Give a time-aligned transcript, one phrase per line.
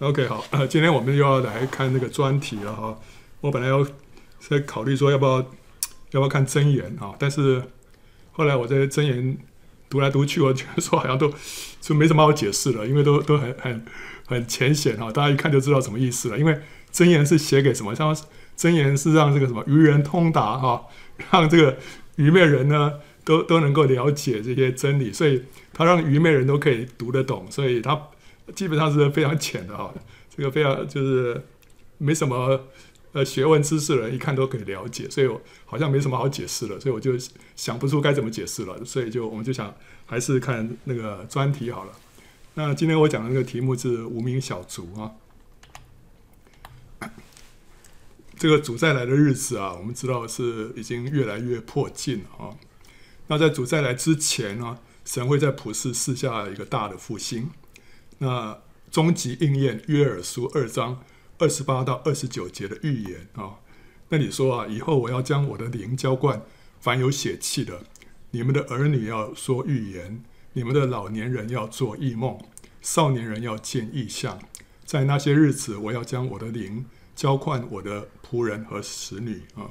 [0.00, 2.96] OK，好，呃，今天我们又要来看那个专题了哈。
[3.40, 3.84] 我本来要
[4.38, 5.46] 在考虑说要不要要
[6.12, 7.60] 不要看真言啊，但是
[8.30, 9.36] 后来我在真言
[9.90, 11.34] 读来读去，我觉得说好像都
[11.82, 13.84] 就没什么好解释了，因为都都很很
[14.24, 16.38] 很浅显哈，大家一看就知道什么意思了。
[16.38, 16.56] 因为
[16.92, 17.92] 真言是写给什么？
[17.92, 18.16] 像
[18.54, 20.86] 真言是让这个什么愚人通达哈，
[21.32, 21.76] 让这个
[22.14, 22.92] 愚昧人呢
[23.24, 25.42] 都都能够了解这些真理，所以
[25.72, 28.00] 他让愚昧人都可以读得懂，所以他。
[28.54, 29.92] 基本上是非常浅的哈，
[30.34, 31.42] 这个非常就是
[31.98, 32.60] 没什么
[33.12, 37.12] 呃学问知识的人一看都可以了解，所以我好像没什么好解释了，所以我就
[37.56, 39.74] 想不出该怎么解释了，所以就我们就想
[40.06, 41.92] 还是看那个专题好了。
[42.54, 45.12] 那今天我讲的那个题目是无名小卒啊，
[48.36, 52.56] 这个主再来的日子啊，我们知道是已经越来越迫近了啊。
[53.28, 57.50] 那在主再来之前呢，神会在普世赐下一个大的复兴。
[58.18, 58.58] 那
[58.90, 61.04] 终极应验约珥书二章
[61.38, 63.60] 二十八到二十九节的预言啊，
[64.08, 66.42] 那你说啊，以后我要将我的灵浇灌
[66.80, 67.84] 凡有血气的，
[68.30, 70.24] 你们的儿女要说预言，
[70.54, 72.38] 你们的老年人要做异梦，
[72.80, 74.40] 少年人要见异象，
[74.84, 79.70] 在那些日子，我要将我的灵浇灌我的仆人和使女啊。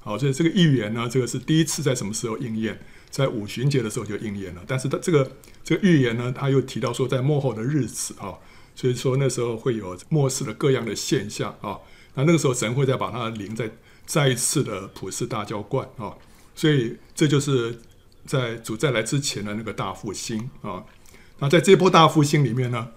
[0.00, 2.80] 好，所以这个预言呢，这个是第一次在什么时候应验？
[3.10, 5.32] 在五旬节的时候就应验了，但是它这个
[5.68, 8.32] 这个预言呢，他又提到说，在末后的日子啊，
[8.74, 11.76] 所以说那时候会有末世的各样的现象啊，
[12.14, 13.70] 那那个时候神会再把他的灵再
[14.06, 16.16] 再一次的普世大浇灌啊，
[16.54, 17.82] 所以这就是
[18.24, 20.82] 在主再来之前的那个大复兴啊，
[21.40, 22.88] 那在这波大复兴里面呢，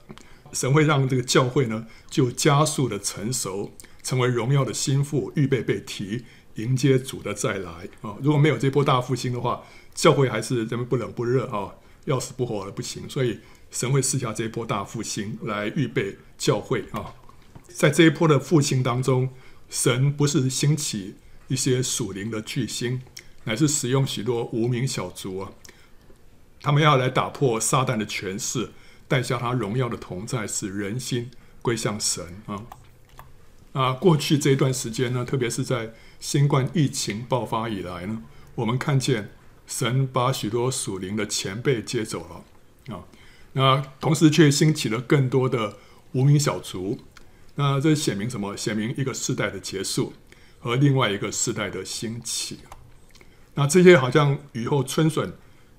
[0.53, 6.23] 神会让这个教会呢就加速的成熟，成为荣耀的心腹，预备被提
[6.55, 9.61] 迎接主的再来啊，如果没有这波大复兴的话。
[9.93, 11.75] 教会还是这么不冷不热啊，
[12.11, 13.39] 要死不活的不行，所以
[13.71, 17.15] 神会赐下这一波大复兴来预备教会啊。
[17.69, 19.29] 在这一波的复兴当中，
[19.69, 21.15] 神不是兴起
[21.47, 23.01] 一些属灵的巨星，
[23.45, 25.51] 乃是使用许多无名小卒啊，
[26.61, 28.71] 他们要来打破撒旦的权势，
[29.07, 31.31] 带下他荣耀的同在，使人心
[31.61, 32.65] 归向神啊。
[33.71, 38.21] 啊，过去这一段时间呢，特别是在新冠疫情爆发以来呢，
[38.55, 39.31] 我们看见。
[39.71, 43.05] 神把许多属灵的前辈接走了啊，
[43.53, 45.77] 那同时却兴起了更多的
[46.11, 46.99] 无名小卒，
[47.55, 48.57] 那这显明什么？
[48.57, 50.11] 显明一个世代的结束
[50.59, 52.59] 和另外一个世代的兴起。
[53.53, 55.33] 那这些好像雨后春笋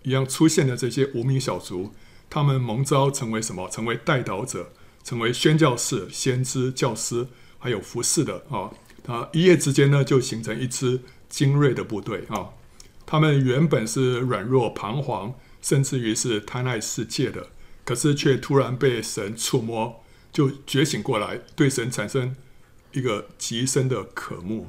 [0.04, 1.92] 一样出现的这些无名小卒，
[2.30, 3.68] 他们蒙召成为什么？
[3.68, 4.72] 成为代祷者，
[5.04, 7.28] 成为宣教士、先知、教师，
[7.58, 8.70] 还有服侍的啊。
[9.04, 12.48] 他一夜之间呢，就形成一支精锐的部队啊。
[13.04, 17.48] 他们原本是软弱彷徨，甚至于是贪爱世界的，
[17.84, 20.02] 可是却突然被神触摸，
[20.32, 22.34] 就觉醒过来，对神产生
[22.92, 24.68] 一个极深的渴慕。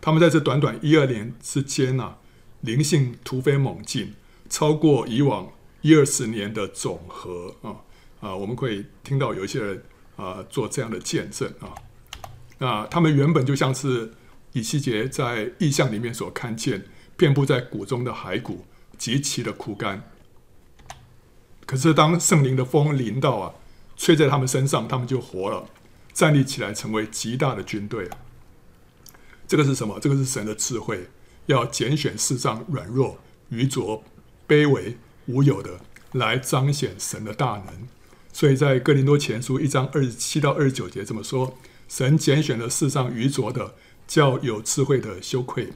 [0.00, 2.18] 他们在这短短一二年之间呢、啊，
[2.60, 4.14] 灵性突飞猛进，
[4.48, 5.52] 超过以往
[5.82, 7.76] 一二十年的总和啊
[8.20, 8.34] 啊！
[8.34, 9.82] 我们可以听到有一些人
[10.16, 11.74] 啊做这样的见证啊。
[12.58, 14.12] 那他们原本就像是
[14.52, 16.86] 以西结在异象里面所看见。
[17.16, 18.64] 遍布在谷中的骸骨，
[18.98, 20.10] 极其的枯干。
[21.66, 23.54] 可是当圣灵的风临到啊，
[23.96, 25.68] 吹在他们身上，他们就活了，
[26.12, 28.08] 站立起来，成为极大的军队。
[29.46, 29.98] 这个是什么？
[30.00, 31.08] 这个是神的智慧，
[31.46, 34.02] 要拣选世上软弱、愚拙、
[34.48, 34.96] 卑微、
[35.26, 35.80] 无有的，
[36.12, 37.88] 来彰显神的大能。
[38.32, 41.56] 所以在哥林多前书一章二十七到二十九节这么说：
[41.88, 43.74] 神拣选了世上愚拙的，
[44.06, 45.72] 叫有智慧的羞愧。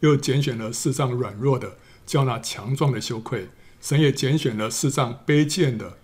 [0.00, 3.48] 又拣选了世上软弱的，叫那强壮的羞愧；
[3.80, 5.98] 神也拣选了世上卑贱的、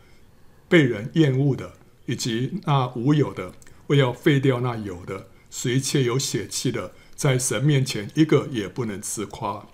[0.69, 1.73] 被人厌恶的，
[2.07, 3.53] 以及那无有的，
[3.89, 9.67] 为要废掉那有的，使一切有血气的，在神面前一个也不能自夸。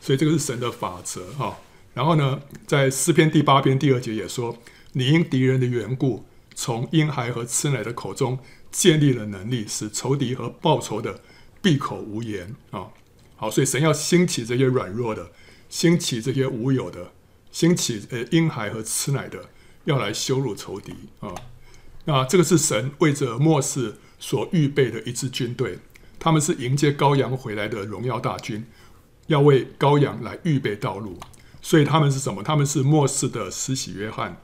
[0.00, 1.58] 所以这个是神的法则哈。
[1.94, 4.58] 然后呢，在诗篇第八篇第二节也说
[4.92, 6.24] ：“你因敌人的缘故，
[6.54, 8.38] 从婴孩和吃奶的口中
[8.70, 11.20] 建立了能力，使仇敌和报仇的
[11.60, 12.88] 闭口无言啊。”
[13.40, 15.30] 好，所以神要兴起这些软弱的，
[15.68, 17.12] 兴起这些无有的，
[17.52, 19.48] 兴起呃婴孩和吃奶的，
[19.84, 21.32] 要来羞辱仇敌啊。
[22.04, 25.78] 那这个是神为着末世所预备的一支军队，
[26.18, 28.66] 他们是迎接羔羊回来的荣耀大军，
[29.28, 31.20] 要为羔羊来预备道路。
[31.62, 32.42] 所以他们是什么？
[32.42, 34.42] 他们是末世的施洗约翰，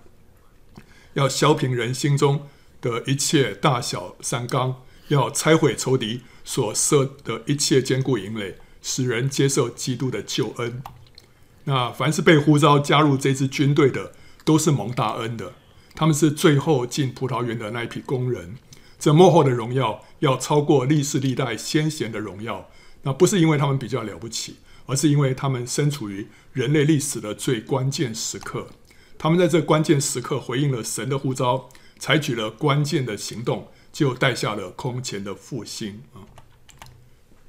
[1.14, 2.48] 要削平人心中
[2.80, 8.58] 的一切大小山冈，要拆毁仇敌所设的一切坚固营垒。
[8.86, 10.82] 使人接受基督的救恩。
[11.64, 14.12] 那凡是被呼召加入这支军队的，
[14.44, 15.54] 都是蒙大恩的。
[15.94, 18.56] 他们是最后进葡萄园的那一批工人。
[18.98, 22.68] 这幕后的荣耀要超过历世历代先贤的荣耀，
[23.02, 28.68] 那不是因为他们比较了不起，而是因为他们身处于人类历史的最关键时刻。
[29.16, 36.33] 他们在这关键时刻回应了神的呼召，采取了关键的行动，就带下了空前的复兴啊！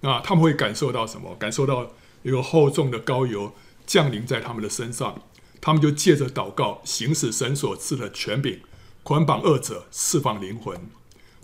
[0.05, 1.35] 那他们会感受到什么？
[1.39, 1.89] 感受到
[2.21, 3.55] 一个厚重的膏油
[3.87, 5.19] 降临在他们的身上，
[5.59, 8.59] 他们就借着祷告行使神所赐的权柄，
[9.01, 10.79] 捆绑恶者，释放灵魂。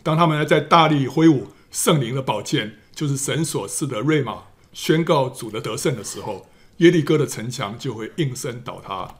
[0.03, 6.47] 当他们在大力挥舞圣灵的宝剑，就是神所赐的锐马，宣告主的得胜的时候，
[6.77, 9.15] 耶利哥的城墙就会应声倒塌。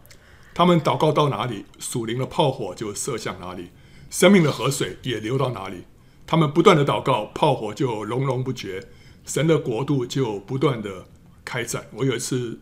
[0.53, 3.71] 他们祷告到哪里，属灵的炮火就射向哪里，
[4.11, 5.85] 生命的河水也流到哪里。
[6.27, 8.87] 他们不断的祷告，炮火就隆隆不绝，
[9.25, 11.05] 神的国度就不断的
[11.45, 11.87] 开展。
[11.93, 12.59] 我有一次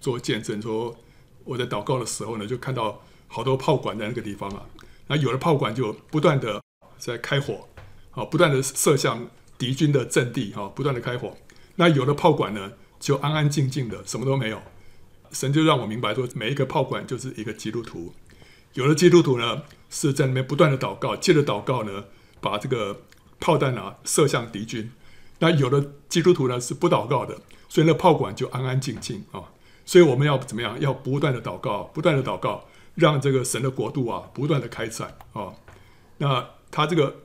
[0.00, 0.96] 做见证，说
[1.44, 4.66] 我在祷告的时候呢，就看到好多炮管在那个地方啊，
[5.06, 6.60] 那有的炮管就不断的
[6.98, 7.68] 在开火，
[8.12, 11.36] 啊，不断的射向敌军的阵地，哈，不断的开火。
[11.76, 14.60] 那有的炮管呢，就安安静静的，什么都没有。
[15.32, 18.12] 神就让我明白说，每一个炮管就是一个基督徒。
[18.74, 22.04] 有的基督徒呢，是在那边不断的祷告，借着祷告呢，
[22.40, 23.02] 把这个
[23.38, 24.90] 炮弹啊射向敌军。
[25.40, 27.36] 那有的基督徒呢是不祷告的，
[27.68, 29.42] 所以那炮管就安安静静啊。
[29.84, 30.80] 所以我们要怎么样？
[30.80, 32.64] 要不断的祷告，不断的祷告，
[32.94, 35.52] 让这个神的国度啊不断的开展啊。
[36.18, 37.16] 那他这个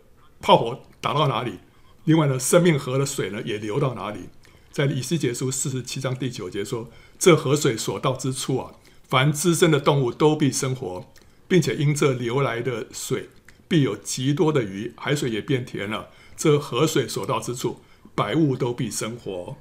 [0.42, 1.60] 炮火打到哪里？
[2.06, 4.30] 另外呢，生命河的水呢也流到哪里？
[4.72, 6.90] 在以西结书四十七章第九节说。
[7.18, 8.74] 这河水所到之处啊，
[9.08, 11.06] 凡滋生的动物都必生活，
[11.48, 13.30] 并且因这流来的水，
[13.70, 16.10] 必有极多的鱼，海水也变甜了。
[16.36, 17.80] 这河水所到之处，
[18.16, 19.58] 百物都必生活。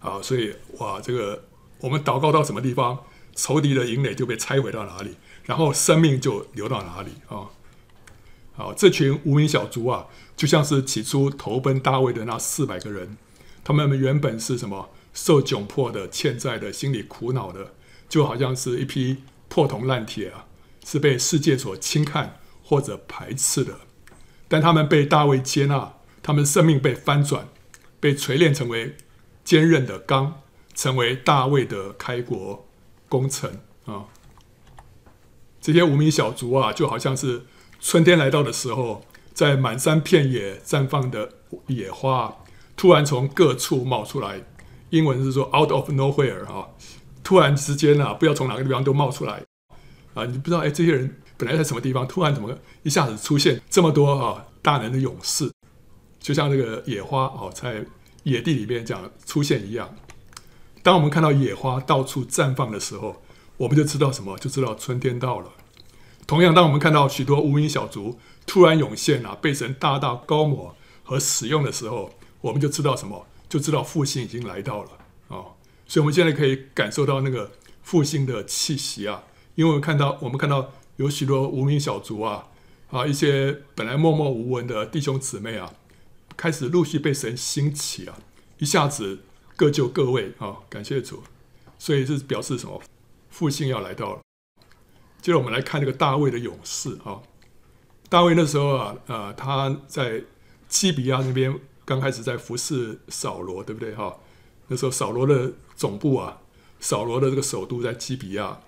[0.00, 1.44] 啊，所以哇，这个
[1.80, 3.04] 我们祷告到什么地方，
[3.34, 7.50] 仇敌的营垒就被拆毁到哪里，然后生命就流到哪里啊。
[8.54, 10.06] 好，这群无名小卒啊，
[10.36, 13.16] 就像是起初投奔大卫的那四百个人，
[13.64, 14.90] 他们原本是什么？
[15.14, 17.74] 受窘迫的、欠债的、心里苦恼的，
[18.08, 19.16] 就好像是一批
[19.48, 20.46] 破铜烂铁啊，
[20.84, 23.80] 是被世界所轻看或者排斥的。
[24.46, 25.94] 但他们被大卫接纳，
[26.28, 27.48] 他们生命被翻转，
[28.00, 28.94] 被锤炼成为
[29.44, 30.42] 坚韧的钢，
[30.74, 32.68] 成为大卫的开国
[33.08, 34.04] 功臣啊。
[35.58, 37.46] 这些无名小卒啊，就好像是
[37.80, 41.32] 春天来到的时候，在满山遍野绽放的
[41.68, 42.36] 野花，
[42.76, 44.42] 突然从各处冒出来。
[44.90, 46.68] 英文是说 “out of nowhere” 哈，
[47.24, 49.42] 突然之间啊，不知道从哪个地方都冒出来
[50.12, 55.50] 啊，你不知道哎，这些人本来在什么地方，突然怎么一下子出现这么多啊大能的勇士，
[56.20, 57.84] 就像这个野花哦，在
[58.22, 59.94] 野地里面这样出现一样。
[60.82, 63.22] 当我们看到野花到处绽放的时候，
[63.56, 64.36] 我们就知道什么？
[64.38, 65.52] 就知道春天到了。
[66.26, 73.26] 同样，当我们看到许多无名小卒突然涌现啊，被神大大高抹和使用的时候，我们就知道什么？
[73.48, 74.90] 就知道复兴已经来到了、
[75.28, 75.54] 哦，
[75.86, 77.50] 所以我们现在可以感受到那个
[77.82, 79.24] 复兴的气息啊，
[79.54, 82.48] 因为我们看到我们看到有许多无名小卒啊
[82.90, 85.72] 啊，一些本来默默无闻的弟兄姊妹啊，
[86.38, 88.18] 开始陆续被神兴起啊，
[88.56, 89.18] 一下子
[89.56, 91.22] 各就各位啊、感谢主，
[91.78, 92.80] 所以是表示什么？
[93.28, 94.20] 复兴要来到了。
[95.20, 97.20] 接着我们来看这个大卫的勇士啊、
[98.08, 100.22] 大卫那时候啊，呃，他在
[100.66, 101.60] 基比亚那边。
[101.84, 104.14] 刚开始在服侍扫罗，对不对哈？
[104.66, 106.42] 那时候扫罗的总部啊，
[106.80, 108.60] 扫罗的这个首都在基比亚。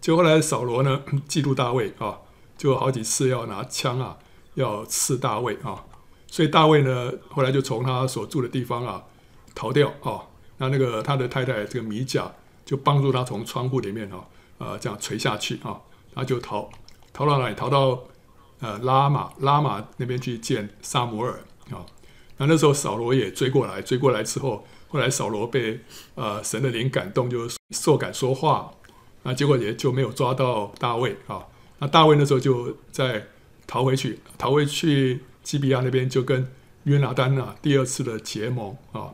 [0.00, 2.20] 就后来扫罗呢， 嫉妒大卫啊，
[2.56, 4.16] 就好几次要拿枪啊，
[4.54, 5.84] 要刺大卫啊。
[6.32, 9.04] 所以大卫呢，后来就从他所住的地方啊
[9.54, 10.22] 逃掉啊。
[10.56, 12.32] 那那个他的太太这个米甲
[12.64, 14.24] 就帮助他从窗户里面啊，
[14.56, 15.78] 呃，这样垂下去啊，
[16.14, 16.70] 他就逃
[17.12, 17.54] 逃到哪里？
[17.54, 18.04] 逃到
[18.60, 21.32] 呃拉玛拉玛那边去见撒摩尔
[21.70, 21.84] 啊。
[22.38, 25.80] 那那时候扫罗也追过来，追过来之后，后来扫罗被
[26.14, 28.72] 呃神的灵感动，就受感说话，
[29.24, 31.44] 那结果也就没有抓到大卫啊。
[31.78, 33.26] 那大卫那时候就再
[33.66, 36.50] 逃回去，逃回去基比亚那边就跟
[36.84, 39.12] 约拿单啊第二次的结盟啊。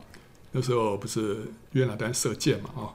[0.51, 2.93] 那时候不是约拿单射箭嘛啊，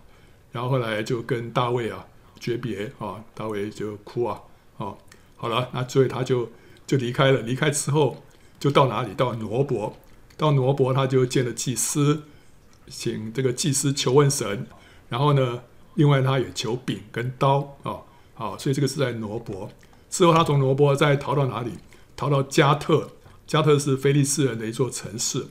[0.50, 2.04] 然后后来就跟大卫啊
[2.40, 4.40] 诀别啊，大卫就哭啊
[4.78, 4.94] 啊。
[5.36, 6.50] 好了，那所以他就
[6.86, 8.22] 就离开了，离开之后
[8.58, 9.14] 就到哪里？
[9.14, 9.96] 到挪伯。
[10.36, 12.24] 到挪伯，他就见了祭司，
[12.88, 14.66] 请这个祭司求问神。
[15.08, 15.62] 然后呢，
[15.94, 18.02] 另外他也求饼跟刀啊，
[18.34, 19.70] 好，所以这个是在挪伯。
[20.10, 21.70] 之后他从挪伯再逃到哪里？
[22.16, 23.10] 逃到加特，
[23.46, 25.46] 加特是非利士人的一座城市。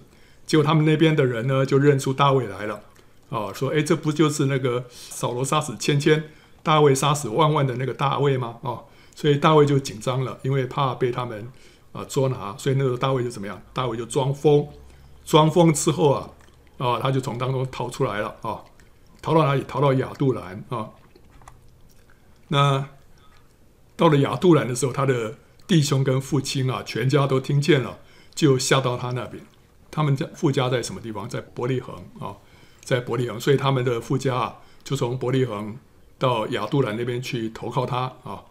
[0.46, 2.82] 结果他们那边的人呢，就认出大卫来了，
[3.30, 6.32] 啊，说：哎，这不就是那个扫罗杀死千千，
[6.62, 8.58] 大卫杀死万万的那个大卫吗？
[8.62, 8.84] 啊，
[9.16, 11.48] 所以大卫就紧张了，因为怕被他们
[11.94, 13.62] 啊、捉拿，所以那个大卫就怎么样？
[13.72, 14.68] 大卫就装疯，
[15.26, 16.30] 装疯之后啊，
[16.78, 18.60] 啊、他就从当中逃出来了啊，
[19.22, 19.64] 逃到哪里？
[19.66, 20.90] 逃到亚杜兰啊。
[22.50, 22.86] 那
[23.96, 28.00] 到了亚杜兰的时候，他的弟兄跟父亲啊，全家都听见了，
[28.36, 29.46] 就下到他那边。
[29.90, 31.30] 他们家父家在什么地方？
[31.30, 32.36] 在伯利恒啊，
[32.84, 35.78] 在伯利恒，所以他们的父家啊，就从伯利恒
[36.18, 38.44] 到亚杜兰那边去投靠他啊，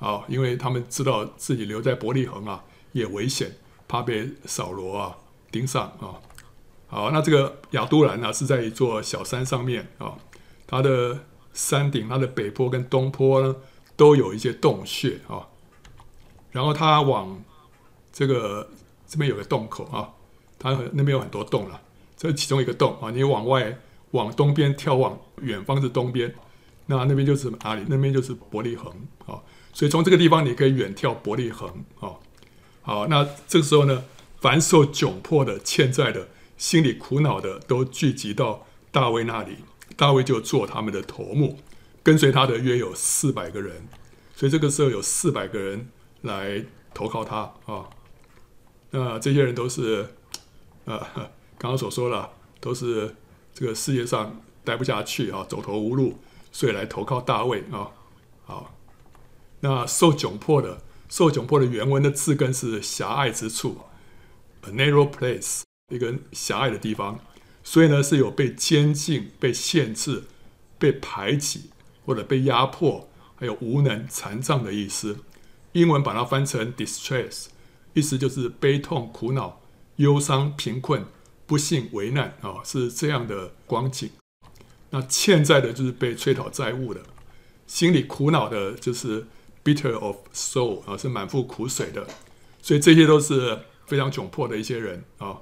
[0.00, 5.16] 啊，因为他们知道自己留在伯利恒啊也危险，怕被扫罗啊
[5.50, 6.18] 盯上啊。
[6.88, 10.14] 好，那这个亚杜兰呢是在一座小山上面啊，
[10.66, 11.20] 它的
[11.52, 13.54] 山顶、它的北坡跟东坡呢
[13.96, 15.46] 都有一些洞穴啊，
[16.50, 17.42] 然后他往
[18.12, 18.68] 这个
[19.06, 20.10] 这边有个洞口啊。
[20.62, 21.80] 它那边有很多洞了，
[22.18, 23.10] 这是其中一个洞啊。
[23.10, 23.78] 你往外
[24.10, 26.34] 往东边眺望，远方是东边，
[26.84, 27.86] 那那边就是哪里？
[27.88, 28.92] 那边就是伯利恒
[29.24, 29.40] 啊。
[29.72, 31.66] 所以从这个地方你可以远眺伯利恒
[31.98, 32.12] 啊。
[32.82, 34.04] 好，那这个时候呢，
[34.38, 36.28] 凡受窘迫的、欠债的、
[36.58, 39.56] 心里苦恼的，都聚集到大卫那里。
[39.96, 41.58] 大卫就做他们的头目，
[42.02, 43.88] 跟随他的约有四百个人。
[44.36, 45.88] 所以这个时候有四百个人
[46.22, 47.88] 来投靠他啊。
[48.90, 50.14] 那这些人都是。
[50.86, 50.98] 啊，
[51.56, 53.14] 刚刚所说了，都是
[53.52, 56.18] 这个世界上待不下去啊，走投无路，
[56.50, 57.92] 所以来投靠大卫啊。
[58.44, 58.74] 好，
[59.60, 63.78] 那受窘迫的，受窘迫的原文的字根是狭隘之处
[64.62, 65.62] ，a narrow place，
[65.92, 67.20] 一个狭隘的地方，
[67.62, 70.24] 所以呢是有被监禁、被限制、
[70.78, 71.70] 被排挤
[72.04, 75.18] 或者被压迫，还有无能、残障的意思。
[75.72, 77.46] 英文把它翻成 distress，
[77.94, 79.60] 意思就是悲痛、苦恼。
[79.96, 81.04] 忧伤、贫困、
[81.44, 84.08] 不幸、危难啊、是这样的光景。
[84.88, 87.02] 那欠债的，就是被催讨债务的；
[87.66, 89.26] 心里苦恼的，就是
[89.62, 92.06] bitter of soul 啊，是满腹苦水的。
[92.62, 95.38] 所以这些都是非常窘迫的一些人啊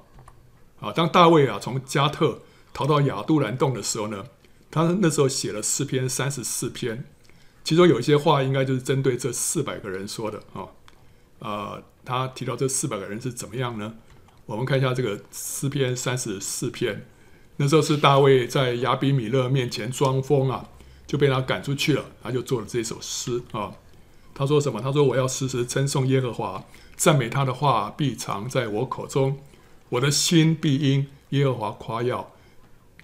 [0.81, 0.91] 啊！
[0.91, 2.41] 当大卫啊从加特
[2.73, 4.25] 逃到亚杜兰洞的时候呢，
[4.69, 7.05] 他那时候写了诗篇三十四篇，
[7.69, 10.65] 其中有一些话应该就是针对这四百个人说的啊、
[11.37, 11.83] 呃！
[12.03, 13.93] 他提到这四百个人是怎么样呢？
[14.47, 17.05] 我们看一下这个诗篇三十四篇，
[17.57, 20.67] 那时候是大卫在亚比米勒面前装疯啊，
[21.05, 23.71] 就被他赶出去了，他就做了这首诗啊。
[24.33, 24.81] 他说什么？
[24.81, 29.37] 他说：“我要时时称颂耶和华，赞美他的话必常在我口中，
[29.89, 32.31] 我的心必因耶和华夸耀。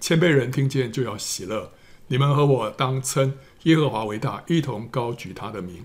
[0.00, 1.70] 谦卑人听见就要喜乐。
[2.08, 3.34] 你们和我当称
[3.66, 5.84] 耶和华为大，一同高举他的名。”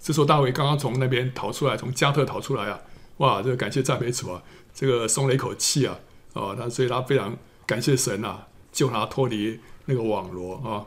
[0.00, 2.80] 这时候大卫刚刚从那边逃出来，从加特逃出来啊。
[3.18, 4.42] 哇，这个感谢赞美主啊，
[4.74, 5.98] 这个松了一口气啊，
[6.34, 7.36] 啊，他所以他非常
[7.66, 10.86] 感谢神啊，救他脱离那个网罗啊。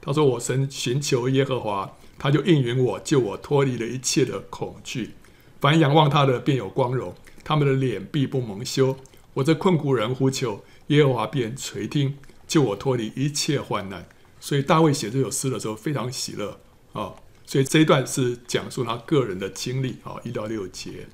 [0.00, 5.14] 他说：“我神寻求耶和华，他就应允我，救我脱离了一切的恐惧。
[5.60, 8.96] 凡仰望他的，便有光荣，他们的脸必不蒙羞。
[9.34, 14.06] 我这困苦人呼求耶和华，便垂听，救我脱离一切患难。”
[14.46, 16.56] 所以大卫写这首诗的时候非常喜乐
[16.92, 17.12] 啊。
[17.44, 21.08] 所以这一段是讲述他个人的经历啊，一到六节。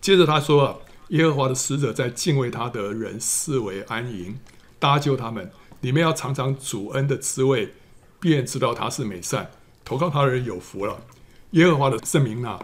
[0.00, 0.76] 接着他说啊，
[1.08, 4.38] 耶和华的使者在敬畏他的人视为安营，
[4.78, 5.52] 搭救他们。
[5.82, 7.74] 你们要尝尝主恩的滋味，
[8.20, 9.50] 便知道他是美善。
[9.84, 11.02] 投靠他的人有福了。
[11.50, 12.58] 耶和华的圣名啊，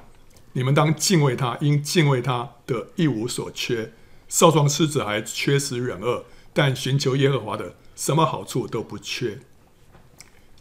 [0.54, 3.92] 你们当敬畏他，因敬畏他的一无所缺。
[4.30, 9.40] 少壮狮子还缺食忍饿，但寻求耶和华的，什么好处都不缺。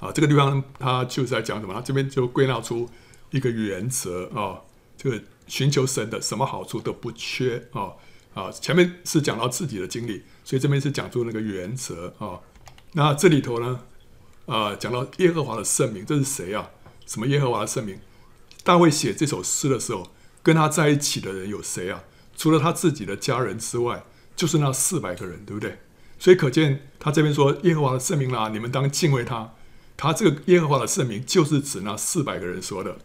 [0.03, 1.73] 啊，这个地方他就是在讲什么？
[1.73, 2.89] 他这边就归纳出
[3.31, 4.61] 一个原则啊，
[4.97, 5.21] 这个。
[5.45, 7.91] 寻求神的什么好处都不缺啊
[8.33, 12.39] 啊、前面是讲到自己的经历，所以这边是讲出那个原则啊、
[12.93, 13.81] 那这里头呢，
[14.45, 16.69] 啊、讲到耶和华的圣名，这是谁啊？
[17.05, 17.99] 什么耶和华的圣名？
[18.63, 20.09] 大卫写这首诗的时候，
[20.41, 22.05] 跟他在一起的人有谁啊？
[22.37, 24.05] 除了他自己的家人之外，
[24.37, 25.79] 就是那四百个人，对不对？
[26.17, 29.53] 所以可见他这边说耶和华的圣名啦，你们当敬畏他。
[29.97, 32.97] 他这个耶和华的圣名，就是指那四百个人说的，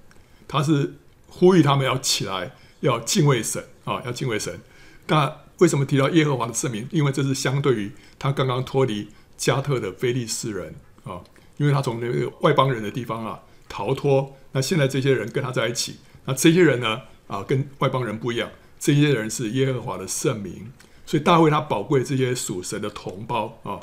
[0.46, 0.94] 他是。
[1.30, 4.60] 呼吁他们要起来，要敬畏神啊，要敬畏神。
[5.08, 6.88] 那为什么提到耶和华的圣名？
[6.90, 11.20] 因为这是相对于他刚刚脱离加特的非利士人啊，
[11.58, 14.34] 因为他从那个外邦人的地方啊逃脱。
[14.52, 20.72] 那现在这些人跟他在一起，那这些人呢啊，跟外邦人不一样，这些人是耶和华的圣名。
[21.04, 23.78] 所以大卫他宝贵这些属神的同胞啊。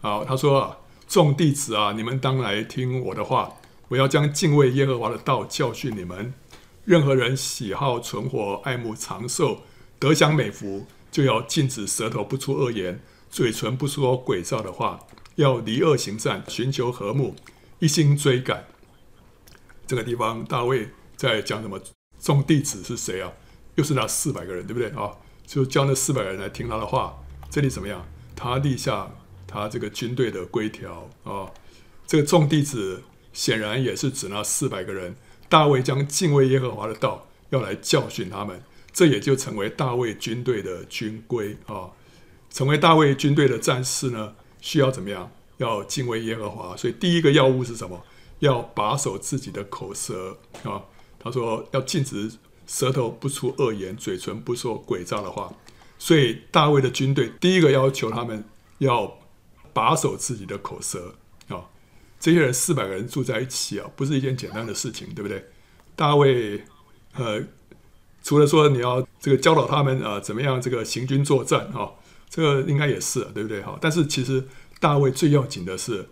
[0.00, 0.78] 好，他说啊，
[1.10, 3.56] 众弟子啊，你们当来听我的话，
[3.88, 6.32] 我要将敬畏耶和华的道教训你们。
[6.84, 9.62] 任何人喜好存活、爱慕长寿、
[9.98, 15.00] 得享美福，就要禁止舌头不出恶言，嘴唇不说诡诈的话，
[15.34, 17.34] 要离恶行善，寻求和睦，
[17.80, 18.66] 一心追赶。
[19.88, 21.80] 这个地方，大卫在讲什么
[22.20, 23.32] 众弟子是谁啊？
[23.74, 25.10] 又是那四百个人，对不对啊？
[25.44, 27.18] 就叫那四百个人来听他的话。
[27.50, 28.06] 这里怎么样？
[28.36, 29.10] 他立下
[29.50, 31.50] 他这个军队的规条啊。
[32.06, 33.02] 这个众弟子
[33.32, 35.16] 显然也是指那四百个人。
[35.48, 41.90] 大卫将敬畏耶和华的道要来教训他们，这也就成为大卫军队的军规啊。
[42.50, 45.30] 成为大卫军队的战士呢，需要怎么样？
[45.56, 46.76] 要敬畏耶和华。
[46.76, 48.00] 所以第一个要务是什么？
[48.38, 50.82] 要把守自己的口舌啊。
[51.18, 52.30] 他说要禁止
[52.66, 55.52] 舌头不出恶言，嘴唇不说诡诈的话。
[55.98, 58.44] 所以大卫的军队第一个要求他们
[58.78, 59.18] 要
[59.72, 61.14] 把守自己的口舌
[61.48, 61.68] 啊。
[62.18, 65.44] 这些人四百个人住在一起啊，不是一件简单的事情，对不对？
[65.96, 66.64] 大卫
[67.14, 67.42] 呃，
[68.22, 71.92] 除了说你要这个教导他们啊，怎么样这个行军作战啊，
[72.28, 73.62] 这个应该也是对不对？
[73.62, 74.46] 哈，但是其实
[74.78, 76.08] 大卫最要紧的是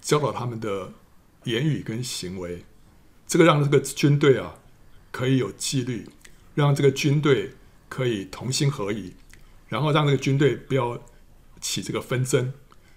[0.00, 0.92] 教导他们的
[1.44, 2.64] 言语跟行为，
[3.26, 4.56] 这个让这个军队啊
[5.10, 6.08] 可以有纪律，
[6.54, 7.54] 让这个军队
[7.88, 9.14] 可以同心合意。
[9.66, 11.02] 然后让这个军队不要
[11.60, 12.52] 起这个纷争，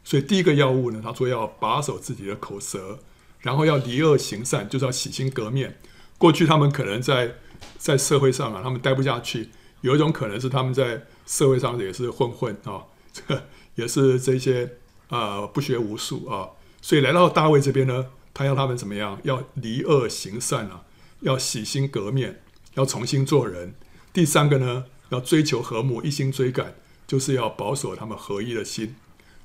[0.08, 2.98] 所以第一个要务呢，他说要把守自己的口舌，
[3.42, 5.82] 然后要离恶行善，就是要洗心革面。
[6.18, 7.36] 过去他们可能在
[7.78, 9.50] 在社会上啊，他们待不下去，
[9.82, 13.44] 有一种可能是他们在社会上也是混混啊，这
[13.76, 14.78] 也是这些
[15.10, 19.20] 啊、不学无术啊，所以来到大卫这边呢，他要他们怎么样？
[19.24, 20.84] 要离恶行善啊，
[21.20, 22.42] 要洗心革面，
[22.76, 23.76] 要重新做人。
[24.14, 24.86] 第三个呢？
[25.10, 28.96] 要追求和睦，一心追赶，就是要保守他们合一的心。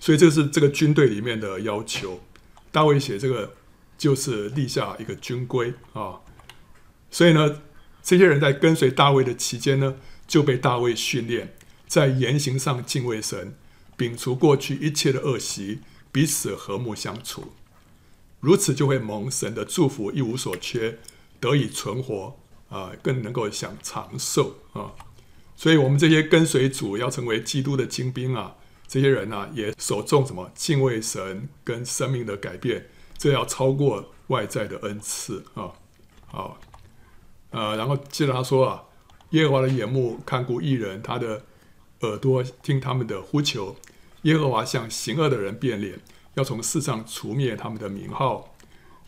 [0.03, 2.21] 所以这是这个军队里面的要求。
[2.73, 3.55] 大卫写这个
[3.97, 6.19] 就是立下一个军规啊。
[7.09, 7.63] 所以呢，
[8.03, 9.95] 这些人在跟随大卫的期间呢，
[10.27, 11.55] 就被大卫训练，
[11.87, 13.55] 在言行上敬畏神，
[13.97, 15.79] 摒除过去一切的恶习，
[16.11, 17.53] 彼此和睦相处。
[18.41, 20.99] 如此就会蒙神的祝福，一无所缺，
[21.39, 22.37] 得以存活
[22.71, 24.95] 啊，更能够享长寿啊。
[25.55, 28.57] 所以，我们这些跟随主要成为基督的精兵啊，
[28.93, 35.73] 这些人呢、也守重什么敬畏神跟生命的改变，这要超过外在的恩赐啊。
[36.27, 36.61] 好，
[37.53, 38.85] 呃，然后接着他说啊，
[39.31, 41.43] 耶和华的眼目看顾义人，他的
[42.01, 43.75] 耳朵听他们的呼求。
[44.25, 45.99] 耶和华向行恶的人变脸，
[46.35, 48.55] 要从世上除灭他们的名号。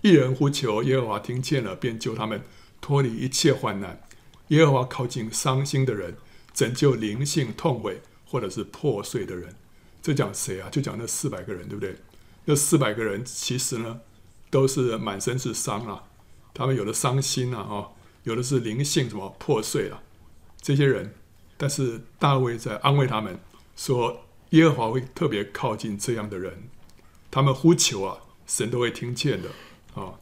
[0.00, 2.40] 一人呼求，耶和华听见了，便救他们
[2.80, 4.00] 脱离一切患难。
[4.48, 6.16] 耶和华靠近伤心的人。
[6.54, 9.56] 拯救灵性痛悔或者是破碎的人，
[10.04, 10.68] 这讲谁啊？
[10.68, 11.96] 就讲那四百个人，对不对？
[12.44, 14.02] 那四百个人其实呢，
[14.50, 16.04] 都是满身是伤啊。
[16.52, 17.92] 他们有的伤心啊，哦，
[18.24, 20.02] 有的是灵性什么破碎了。
[20.60, 21.14] 这些人，
[21.56, 23.40] 但是大卫在安慰他们，
[23.74, 26.64] 说耶和华会特别靠近这样的人，
[27.30, 29.48] 他们呼求啊，神都会听见的
[29.94, 30.20] 啊。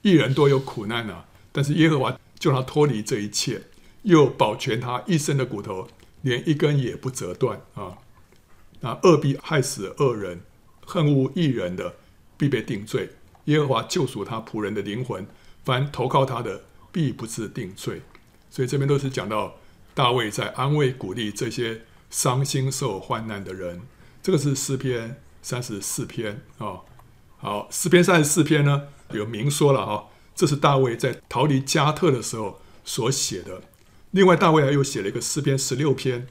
[0.00, 3.62] 一人多有苦难啊，但是耶和华救他脱离这一切。
[4.02, 5.86] 又保全他一生的骨头，
[6.22, 7.98] 连一根也不折断啊！
[8.82, 10.42] 那恶必害死恶人，
[10.84, 11.94] 恨恶义人的
[12.36, 13.10] 必被定罪。
[13.46, 15.26] 耶和华救赎他仆人的灵魂，
[15.64, 18.02] 凡投靠他的必不致定罪。
[18.50, 19.56] 所以这边都是讲到
[19.94, 23.80] 大卫在安慰鼓励这些伤心受患难的人。
[24.22, 26.80] 这个是诗篇三十四篇啊。
[27.38, 33.62] 好，诗篇三十四篇呢，有明说了哈，这是大卫在逃离迦特的时候所写的。
[34.12, 36.28] 另外，大卫还又写了一个诗篇十六篇，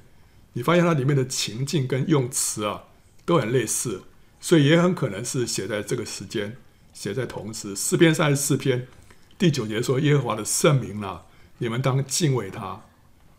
[0.54, 2.84] 你发现它里面的情境跟用词啊
[3.26, 4.04] 都很类似，
[4.40, 6.58] 所以也很可能是写在这个时间，
[6.94, 7.76] 写在同时。
[7.76, 8.88] 诗篇三十四篇
[9.38, 11.24] 第九节说：“耶和华的圣名啊，
[11.60, 12.82] 你们当敬畏他。”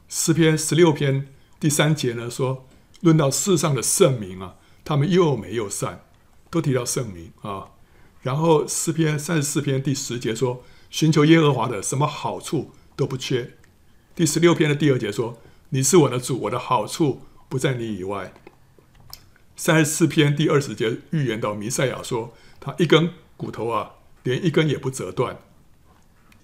[0.09, 1.29] 诗篇十六篇
[1.61, 2.67] 第三节呢说
[3.01, 6.05] ：“论到世上的圣名啊，他们又美又善，
[6.51, 7.69] 都提到圣名啊。”
[8.23, 13.55] 然后诗篇三十四篇第十节说：“寻求耶和华的，什么好处都不缺。”
[14.15, 15.41] 第十六篇的第二节说
[15.75, 18.35] ：“你是我的主，我的好处不在你以外。”
[19.57, 25.39] 三十四篇第二十节预言到弥赛亚说：“他一根骨头啊，连一根也不折断。”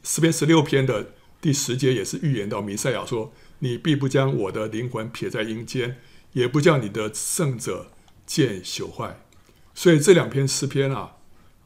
[0.02, 1.12] 诗篇十六篇的
[1.42, 6.00] 第十节也是预言到弥赛亚说：“你必不将我的灵魂撇在阴间，
[6.32, 7.90] 也不叫你的圣者
[8.24, 9.20] 见朽坏。”
[9.74, 11.16] 所以这两篇诗篇啊，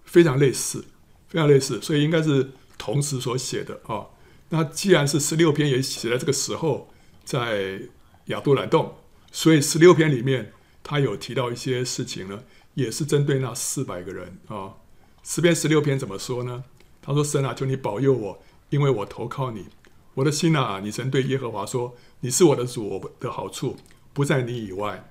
[0.04, 0.86] 非常类似，
[1.28, 4.06] 非常类似，所以应该是同时所写的啊。
[4.48, 6.91] 那既然是十六篇也写在这个时候，
[7.32, 7.80] 在
[8.26, 8.94] 亚杜兰洞，
[9.30, 12.42] 所以十六篇里面他有提到一些事情呢，
[12.74, 14.74] 也是针对那四百个人啊。
[15.22, 16.64] 十篇十六篇怎么说呢？
[17.00, 19.68] 他说：“神啊，求你保佑我，因为我投靠你。
[20.12, 23.78] 我的心啊，你曾对耶和华说，你是我的主，我的好处
[24.12, 25.10] 不在你以外。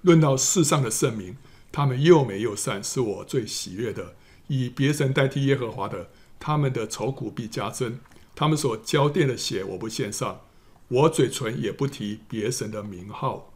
[0.00, 1.36] 论到世上的圣名，
[1.70, 4.14] 他们又美又善，是我最喜悦的。
[4.46, 6.08] 以别神代替耶和华的，
[6.40, 8.00] 他们的愁苦必加增。”
[8.34, 10.40] 他们所浇奠的血，我不献上，
[10.88, 13.52] 我嘴唇也不提别神的名号。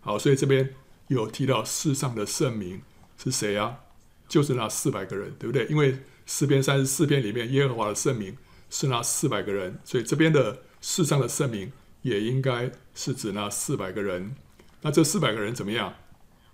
[0.00, 0.74] 好，所以这边
[1.08, 2.82] 有提到世上的圣名
[3.18, 3.80] 是谁啊？
[4.28, 5.66] 就是那四百个人，对不对？
[5.66, 8.36] 因为诗篇三十四篇里面，耶和华的圣名
[8.70, 14.36] 是那四百个人，所以这边的世上的圣名也应该是指那四百个人。
[14.82, 15.94] 那这四百个人怎么样？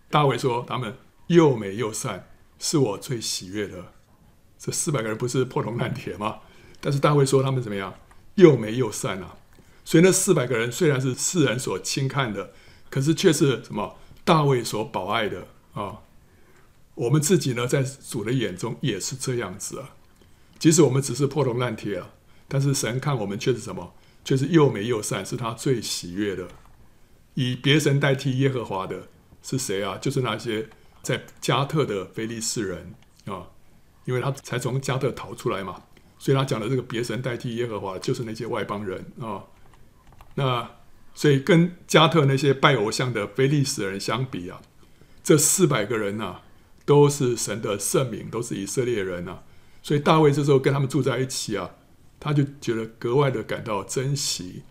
[0.09, 3.92] 大卫说他们又美又善，是我最喜悦的。
[4.59, 6.38] 这四百个人不是破铜烂铁吗？
[6.81, 7.94] 但是大卫说他们怎么样？
[8.37, 9.37] 又美又善啊！
[9.87, 12.53] 所以那四百个人虽然是世人所轻看的，
[12.90, 13.96] 可是却是什么？
[14.25, 16.03] 大卫所保爱的啊！
[16.96, 19.94] 我们自己呢，在主的眼中也是这样子啊。
[20.59, 22.11] 即使我们只是破铜烂铁啊，
[22.49, 23.94] 但是神看我们却是什么？
[24.25, 26.49] 却是又美又善，是他最喜悦的。
[27.35, 29.07] 以别神代替耶和华的
[29.40, 29.96] 是谁啊？
[29.99, 30.68] 就是那些
[31.03, 32.94] 在加特的非利士人
[33.27, 33.46] 啊，
[34.05, 35.85] 因为他才从加特逃出来嘛，
[36.18, 39.44] 所以他讲的这个别神代替耶和华，就是那些外邦人啊。
[40.37, 40.70] 那
[41.14, 44.62] 所以跟加特那些拜偶像的非利士人相比啊，
[45.22, 46.42] 这四百个人啊。
[46.87, 49.42] 都是神的圣民，都是以色列人啊，
[49.83, 51.68] 所以大卫这时候跟他们住在一起啊，
[52.20, 54.62] 他就觉得格外的感到珍惜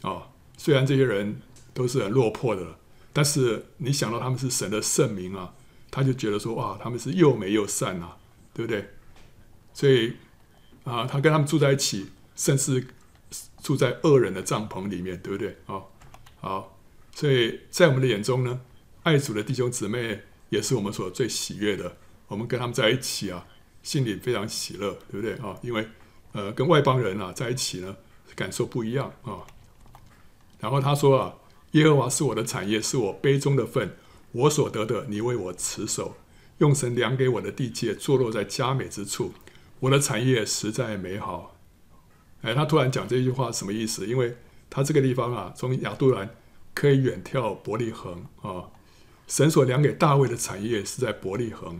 [0.00, 0.28] 啊。
[0.56, 1.42] 虽然这些人
[1.74, 2.78] 都是很落魄的，
[3.12, 5.52] 但是你想到他们是神的圣民啊，
[5.90, 8.16] 他就觉得说哇，他们是又美又善啊，
[8.54, 8.88] 对不对？
[9.74, 10.14] 所以
[10.84, 12.86] 啊，他跟他们住在一起，甚至
[13.62, 15.56] 住在恶人的帐篷里面，对不对？
[15.66, 15.82] 啊，
[16.40, 16.78] 好，
[17.14, 18.60] 所以在我们的眼中呢，
[19.02, 20.22] 爱主的弟兄姊妹。
[20.50, 23.46] 也是我们所最喜悦的，我们跟他们在一起啊，
[23.82, 25.54] 心里非常喜乐，对不对啊？
[25.60, 25.86] 因为
[26.32, 27.94] 呃，跟外邦人啊在一起呢，
[28.34, 29.44] 感受不一样啊。
[30.58, 31.34] 然后他说啊，
[31.72, 33.94] 耶和华是我的产业，是我杯中的分，
[34.32, 36.16] 我所得的，你为我持守，
[36.56, 39.34] 用神量给我的地界，坐落在佳美之处，
[39.80, 41.57] 我的产业实在美好。
[42.42, 44.06] 哎，他突然讲这句话什么意思？
[44.06, 44.36] 因为
[44.70, 46.30] 他这个地方啊，从亚杜兰
[46.74, 48.70] 可以远眺伯利恒啊。
[49.26, 51.78] 神所量给大卫的产业是在伯利恒，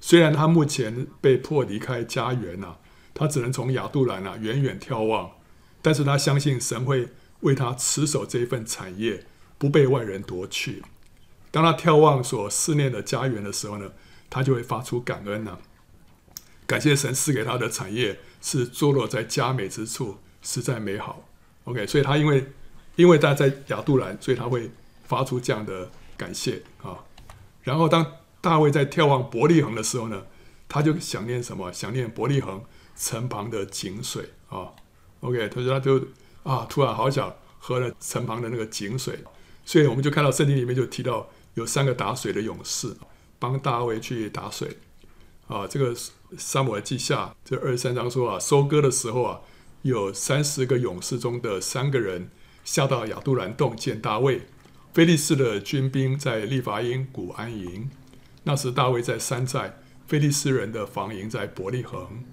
[0.00, 2.76] 虽然他目前被迫离开家园呐，
[3.14, 5.30] 他只能从亚杜兰啊远远眺望，
[5.80, 7.10] 但是他相信神会
[7.42, 9.24] 为他持守这一份产业，
[9.56, 10.82] 不被外人夺去。
[11.52, 13.92] 当他眺望所思念的家园的时候呢，
[14.28, 15.58] 他就会发出感恩呐，
[16.68, 21.28] 感谢神赐给他的产业是坐落在佳美之处，实在美好。
[21.64, 22.46] OK，所以他因为
[22.94, 24.70] 因为他在亚杜兰，所以他会
[25.02, 25.90] 发出这样的。
[26.18, 26.98] 感谢啊！
[27.62, 28.04] 然后当
[28.40, 30.26] 大卫在眺望伯利恒的时候呢，
[30.68, 31.72] 他就想念什么？
[31.72, 32.60] 想念伯利恒
[32.96, 34.72] 城旁的井水啊。
[35.20, 36.08] OK，他说他就
[36.42, 39.20] 啊，突然好想喝了城旁的那个井水，
[39.64, 42.96] 所以我们就看到圣经里面就提到有三个打水的勇士
[43.38, 44.76] 帮大卫去打水
[45.48, 45.66] 啊。
[45.66, 45.94] 这个
[46.36, 49.40] 撒母耳记下这二十三章说啊，收割的时候啊，
[49.82, 52.30] 有三十个勇士中的三个人
[52.64, 54.42] 下到亚杜兰洞见大卫。
[54.94, 57.90] 非利士的军兵在利乏音谷安营，
[58.44, 62.24] 那时大卫在山寨，非利士人的防营在伯利恒。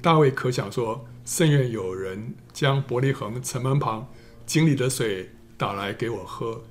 [0.00, 4.06] 大卫可想说，甚愿有人将伯利恒城门旁
[4.46, 6.62] 井里的水打来给我喝。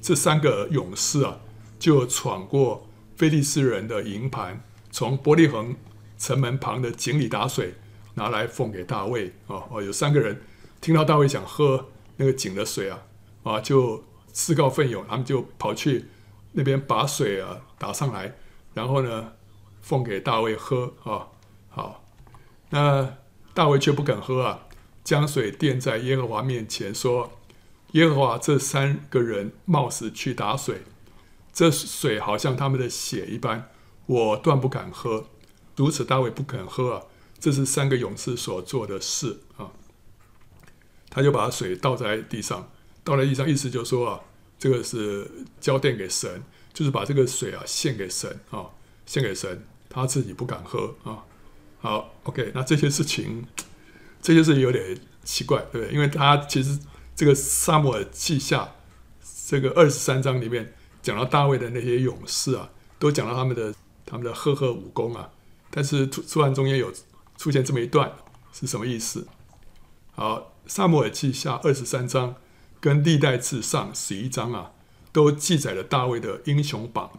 [0.00, 1.40] 这三个勇士啊，
[1.78, 4.62] 就闯过非利士人的营盘，
[4.96, 5.76] 从伯利恒
[6.16, 7.74] 城门旁的井里打水，
[8.14, 9.34] 拿来奉给大卫。
[9.46, 10.40] 哦哦，有三个人
[10.80, 13.02] 听到大卫想喝那个井的水啊，
[13.42, 14.02] 啊就。
[14.32, 16.04] 自告奋勇，他们就跑去
[16.52, 18.34] 那边把水啊打上来，
[18.74, 19.32] 然后呢，
[19.80, 21.28] 奉给大卫喝啊。
[21.70, 22.04] 好，
[22.68, 23.16] 那
[23.54, 24.66] 大卫却不肯喝啊，
[25.02, 27.32] 将水奠在耶和华面前，说
[27.92, 30.82] ：“耶和华，这三个人冒死去打水，
[31.50, 33.70] 这水好像他们的血一般，
[34.06, 35.26] 我断不敢喝。
[35.76, 37.02] 如此，大卫不肯喝啊，
[37.38, 39.70] 这是三个勇士所做的事啊。
[41.10, 42.70] 他就把水倒在地上。”
[43.06, 44.20] 倒在地上，意思就是说啊，
[44.58, 46.42] 这个是交奠给神，
[46.74, 48.66] 就是把这个水啊献给神啊，
[49.06, 51.22] 献给神，他自己不敢喝啊。
[51.78, 53.46] 好，OK，那这些事情，
[54.20, 55.94] 这些事情有点奇怪，对不对？
[55.94, 56.76] 因为他其实
[57.14, 58.74] 这个撒母耳记下
[59.46, 63.72] 这个二十三章里面讲到大卫的那些勇士啊，都讲到他们的
[64.06, 65.30] 他们的赫赫武功啊，
[65.70, 66.90] 但是突突然中间有
[67.36, 68.10] 出现这么一段，
[68.52, 69.26] 是什么意思？
[70.14, 72.36] 好，撒母耳记下二十三章。
[72.78, 74.70] 跟历代志上十一章啊，
[75.10, 77.10] 都记载了大卫的英雄榜，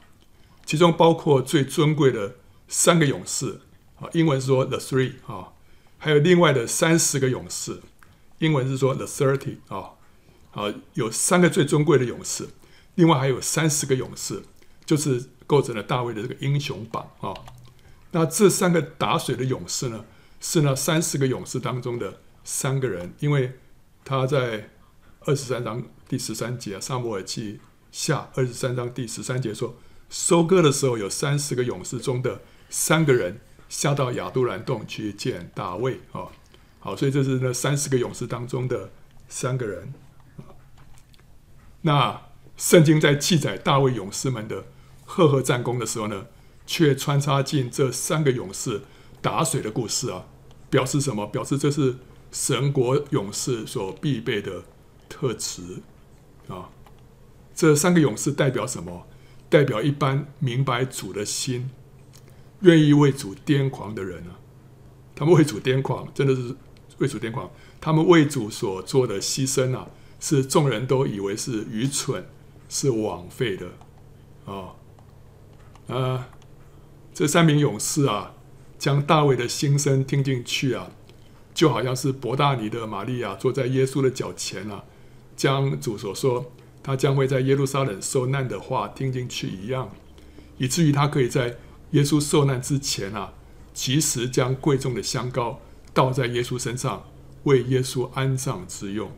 [0.66, 2.36] 其中包括最尊贵的
[2.70, 3.60] 三个勇士
[4.00, 5.50] 啊，英文是说 the three 啊，
[5.98, 7.82] 还有另外的三十个勇士，
[8.38, 9.96] 英文是说 the thirty 啊，
[10.52, 12.48] 啊，有三个最尊贵的勇士，
[12.96, 14.44] 另外还有三十个勇士，
[14.86, 17.34] 就是构成了大卫的这个英雄榜啊。
[18.12, 20.06] 那这三个打水的勇士呢，
[20.40, 23.58] 是那三十个勇士当中的三个人，因为
[24.06, 24.70] 他在
[25.22, 27.60] 二十三章第十三节，撒母耳记
[27.92, 29.76] 下二十三章第十三节说，
[30.10, 36.28] 收割的时候有三十个勇士中的三个人下到亚杜兰洞去见大卫啊。
[36.80, 38.92] 好，所以这是那三十个勇士当中的
[39.28, 39.94] 三个人。
[41.82, 42.22] 那
[42.56, 44.66] 圣经在记载大卫勇士们的
[45.08, 46.28] 赫赫战功的时候呢，
[46.68, 48.84] 却穿插进这三个勇士
[49.24, 50.28] 打水的故事啊，
[50.70, 51.26] 表示什么？
[51.26, 51.96] 表示这是
[52.32, 54.64] 神国勇士所必备的
[55.10, 55.82] 特质
[56.48, 56.70] 啊。
[57.56, 59.08] 这三个勇士代表什么？
[59.50, 61.72] 代表一般明白主的心，
[62.60, 64.38] 愿意为主癫狂的人啊。
[65.16, 66.56] 他们为主癫狂，真的是。
[67.00, 69.88] 为主癫狂，他们为主所做的牺牲啊，
[70.20, 72.26] 是众人都以为是愚蠢、
[72.68, 73.68] 是枉费的
[74.52, 74.74] 啊。
[75.88, 76.26] 呃，
[77.14, 78.34] 这三名勇士啊，
[78.78, 80.92] 将大卫的心声听进去啊，
[81.54, 84.84] 就好像是伯大尼的玛利亚坐在耶稣的脚前啊，
[85.36, 86.52] 将主所说
[86.84, 89.90] 他将会在耶路撒冷受难的话听进去一样，
[90.58, 91.58] 以至于他可以在
[91.92, 93.34] 耶稣受难之前啊，
[93.74, 95.60] 及时将贵重的香膏。
[95.94, 97.08] 倒在耶稣身上，
[97.46, 99.12] 为耶稣安葬之用。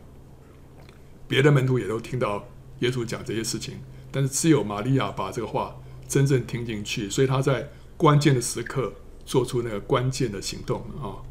[1.28, 3.80] 别的门徒也都听到耶稣讲这些事情，
[4.10, 5.76] 但是只有玛利亚把这个话
[6.10, 8.92] 真正听进去，所以他在关键的时刻
[9.24, 11.22] 做出那个关键的行动啊！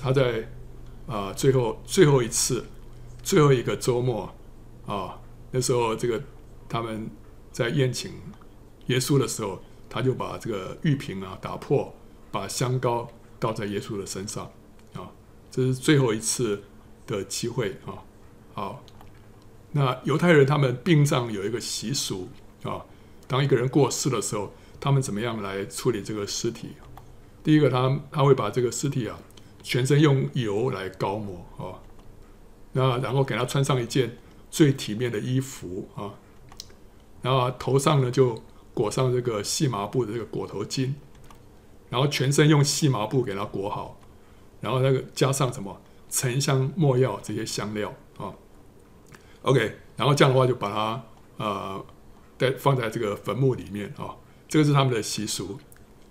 [0.00, 0.48] 他在
[1.06, 2.64] 啊最后最后一次
[3.22, 4.34] 最后一个周末
[4.86, 6.22] 啊，那时候这个
[6.68, 7.10] 他们
[7.52, 8.12] 在宴请
[8.86, 11.92] 耶稣的时候，他就把这个玉瓶啊打破，
[12.30, 13.10] 把香膏。
[13.40, 14.44] 倒在耶稣的身上，
[14.92, 15.10] 啊，
[15.50, 16.62] 这是最后一次
[17.06, 18.04] 的机会啊！
[18.52, 18.84] 好，
[19.72, 22.28] 那犹太人他们殡葬有一个习俗
[22.64, 22.84] 啊，
[23.30, 26.70] 当一个人过世的时候，他们怎么样来处理这个尸体？
[27.44, 29.16] 第一个，他他会把这个尸体啊，
[29.62, 31.78] 全身用油来膏抹啊，
[32.72, 34.16] 那然后给他穿上一件
[34.50, 36.10] 最体面的衣服啊，
[37.22, 38.36] 然后头上呢就
[38.74, 40.92] 裹上这个细麻布的这个裹头巾。
[41.88, 44.00] 然后全身用细麻布给它裹好，
[44.60, 48.34] 然后那个加上什么沉香、墨药这些香料啊。
[49.42, 51.02] OK，然后这样的话就把它
[51.36, 51.84] 呃
[52.48, 54.16] 在放在这个坟墓里面啊。
[54.48, 55.60] 这个是他们的习俗。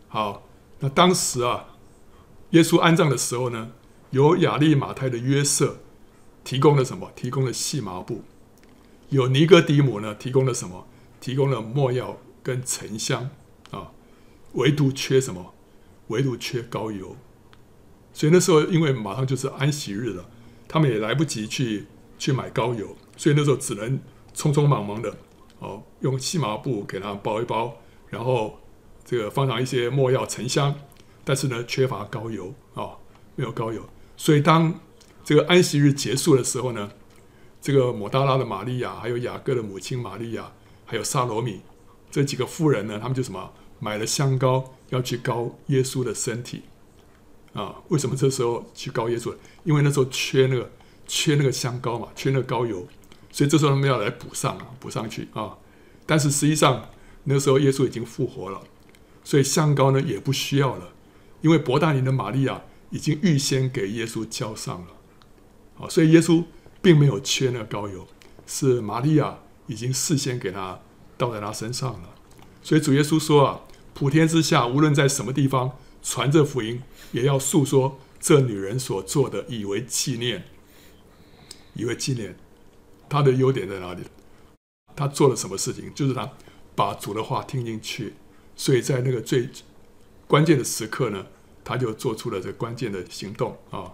[0.08, 0.48] 好，
[0.80, 1.76] 那当时啊，
[2.52, 3.72] 耶稣安葬的时候呢，
[4.12, 5.80] 有亚利马太的约瑟
[6.44, 7.12] 提供了什么？
[7.16, 8.24] 提供了细麻布。
[9.10, 10.88] 有尼哥底母呢，提供了什么？
[11.20, 13.30] 提供了没药跟沉香
[13.72, 13.92] 啊。
[14.54, 15.54] 唯独缺什么？
[16.08, 17.16] 唯独缺膏油，
[18.14, 20.26] 所以那时候因为马上就是安息日了，
[20.68, 21.86] 他们也来不及去
[22.18, 24.00] 去买膏油，所以那时候只能
[24.34, 25.16] 匆匆忙忙的
[25.60, 27.76] 哦，用细麻布给他包一包，
[28.10, 28.60] 然后
[29.06, 30.74] 这个放上一些没药沉香，
[31.24, 32.98] 但是呢缺乏膏油啊、
[33.36, 33.82] 没有膏油，
[34.18, 34.80] 所以当
[35.24, 36.92] 这个安息日结束的时候呢，
[37.62, 40.52] 这个抹大拉的玛利亚，还有雅各的母亲玛利亚，
[40.86, 41.62] 还有撒罗米
[42.10, 44.74] 这几个妇人呢，他们就什么买了香膏。
[44.90, 46.64] 要去膏耶稣的身体
[47.54, 47.76] 啊？
[47.90, 49.32] 为什么这时候去膏耶稣？
[49.64, 50.68] 因为那时候缺那个
[51.06, 52.88] 缺那个香膏嘛，缺那个膏油，
[53.32, 55.58] 所以这时候他们要来补上啊，补上去啊。
[56.06, 56.90] 但是实际上
[57.24, 58.62] 那个时候耶稣已经复活了，
[59.24, 60.90] 所以香膏呢也不需要了，
[61.42, 64.88] 因为伯大尼的玛利亚已经预先给耶稣浇上了
[65.80, 66.44] 啊，所以耶稣
[66.82, 68.08] 并没有缺那个膏油，
[68.48, 70.80] 是玛利亚已经事先给他
[71.18, 72.10] 倒在他身上了。
[72.64, 73.62] 所以主耶稣说啊。
[73.92, 80.46] 普天之下，无论在什么地方传这福音，也要述说这女人所做的，以为纪念。
[81.74, 82.38] 以为纪念，
[83.10, 84.04] 他的优点在哪里？
[84.96, 85.92] 他做了什么事情？
[85.94, 86.30] 就是他
[86.76, 88.14] 把主的话听进去，
[88.56, 89.50] 所以在那个最
[90.28, 91.26] 关键的时刻呢，
[91.64, 93.92] 他就做出了这关键的行动啊。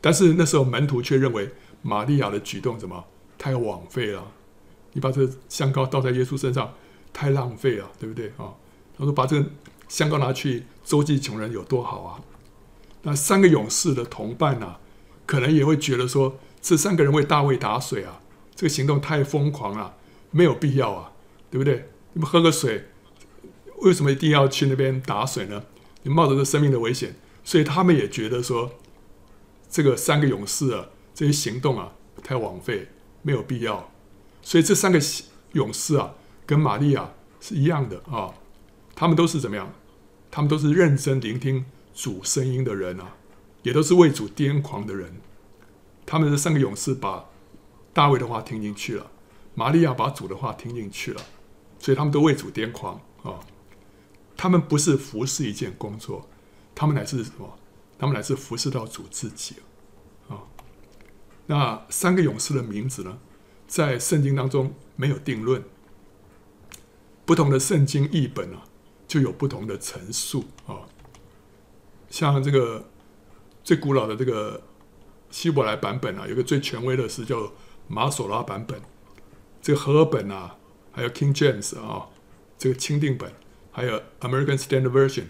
[0.00, 1.50] 但是那时候门徒却认为
[1.82, 3.04] 玛利亚的举动怎么
[3.38, 4.32] 太枉费了？
[4.92, 6.74] 你把这香膏倒在耶稣身上，
[7.12, 8.52] 太浪费了，对不对啊？
[8.98, 9.48] 他说：“把这个
[9.88, 12.20] 香膏拿去周济穷人有多好啊？
[13.02, 14.76] 那三个勇士的同伴呢、
[15.26, 18.20] 可能也会觉得说，这三个人为大卫打水啊，
[18.54, 19.96] 这个行动太疯狂了，
[20.30, 21.12] 没有必要啊，
[21.50, 21.88] 对不对？
[22.12, 22.88] 你们喝个水，
[23.78, 25.64] 为什么一定要去那边打水呢？
[26.02, 28.72] 你冒着这生命的危险，所以他们也觉得说，
[29.70, 32.88] 这个三个勇士啊，这些行动啊，太枉费，
[33.22, 33.90] 没有必要。
[34.42, 35.00] 所以这三个
[35.52, 38.34] 勇士啊，跟玛利亚是一样的啊。”
[38.94, 39.72] 他们都是怎么样？
[40.30, 43.16] 他们都是认真聆听主声音的人啊，
[43.62, 45.16] 也都是为主癫狂的人。
[46.04, 47.24] 他们这三个勇士把
[47.92, 49.10] 大卫的话听进去了，
[49.54, 51.20] 玛利亚把主的话听进去了，
[51.78, 53.40] 所以他们都为主癫狂啊。
[54.36, 56.28] 他们不是服侍一件工作，
[56.74, 57.58] 他们乃是什么？
[57.98, 59.56] 他们乃是服侍到主自己
[60.28, 60.42] 啊。
[61.46, 63.18] 那三个勇士的名字呢，
[63.68, 65.62] 在圣经当中没有定论，
[67.24, 68.64] 不同的圣经译本啊，
[69.06, 70.88] 就有不同的陈述啊。
[72.10, 72.88] 像这个
[73.62, 74.62] 最古老的这个
[75.30, 77.52] 希伯来版本啊，有个最权威的是叫
[77.92, 78.80] 马索拉版本，
[79.60, 80.56] 这个和合本啊，
[80.92, 82.08] 还有 King James 啊，
[82.56, 83.30] 这个钦定本，
[83.70, 85.24] 还有 American Standard Version，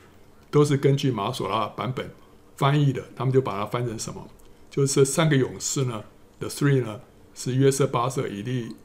[0.48, 2.14] 都是根据马索拉版本
[2.56, 3.02] 翻译的。
[3.16, 4.28] 他们就把它翻成什么？
[4.70, 6.04] 就是这三个勇士呢
[6.38, 7.00] ，The Three 呢
[7.34, 8.76] 是约瑟、巴瑟、以利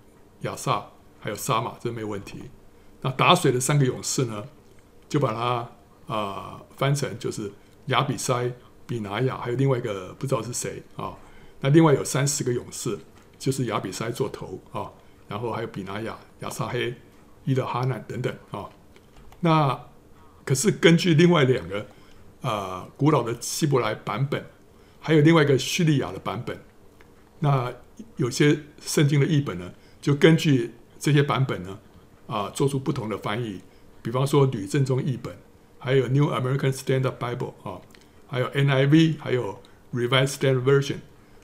[0.42, 0.88] 亚撒，
[1.20, 2.46] 还有沙马，这没问题。
[3.02, 4.46] 那打水的三个勇士呢，
[5.08, 5.42] 就把它
[6.12, 7.52] 啊、呃、翻成就是
[7.86, 8.52] 亚比塞、
[8.88, 11.13] 比拿雅，还有另外一个不知道是谁啊。
[11.60, 12.98] 那另外有三十个勇士，
[13.38, 14.91] 就是亚比筛做头啊，
[15.28, 16.93] 然后还有比拿雅、亚撒黑、
[17.45, 18.69] 伊勒哈难等等啊。
[19.39, 19.80] 那
[20.43, 21.86] 可是根据另外两个
[22.41, 24.45] 啊、古老的希伯来版本，
[25.00, 26.60] 还有另外一个叙利亚的版本，
[27.39, 27.73] 那
[28.15, 29.71] 有些圣经的译本呢，
[30.02, 31.80] 就根据这些版本呢
[32.28, 33.62] 啊、做出不同的翻译。
[34.02, 35.36] 比方说吕正中译本，
[35.80, 37.82] 还有 New American Standard Bible 啊，
[38.28, 39.62] 还有 NIV，还有
[39.93, 40.97] Revised Standard Version。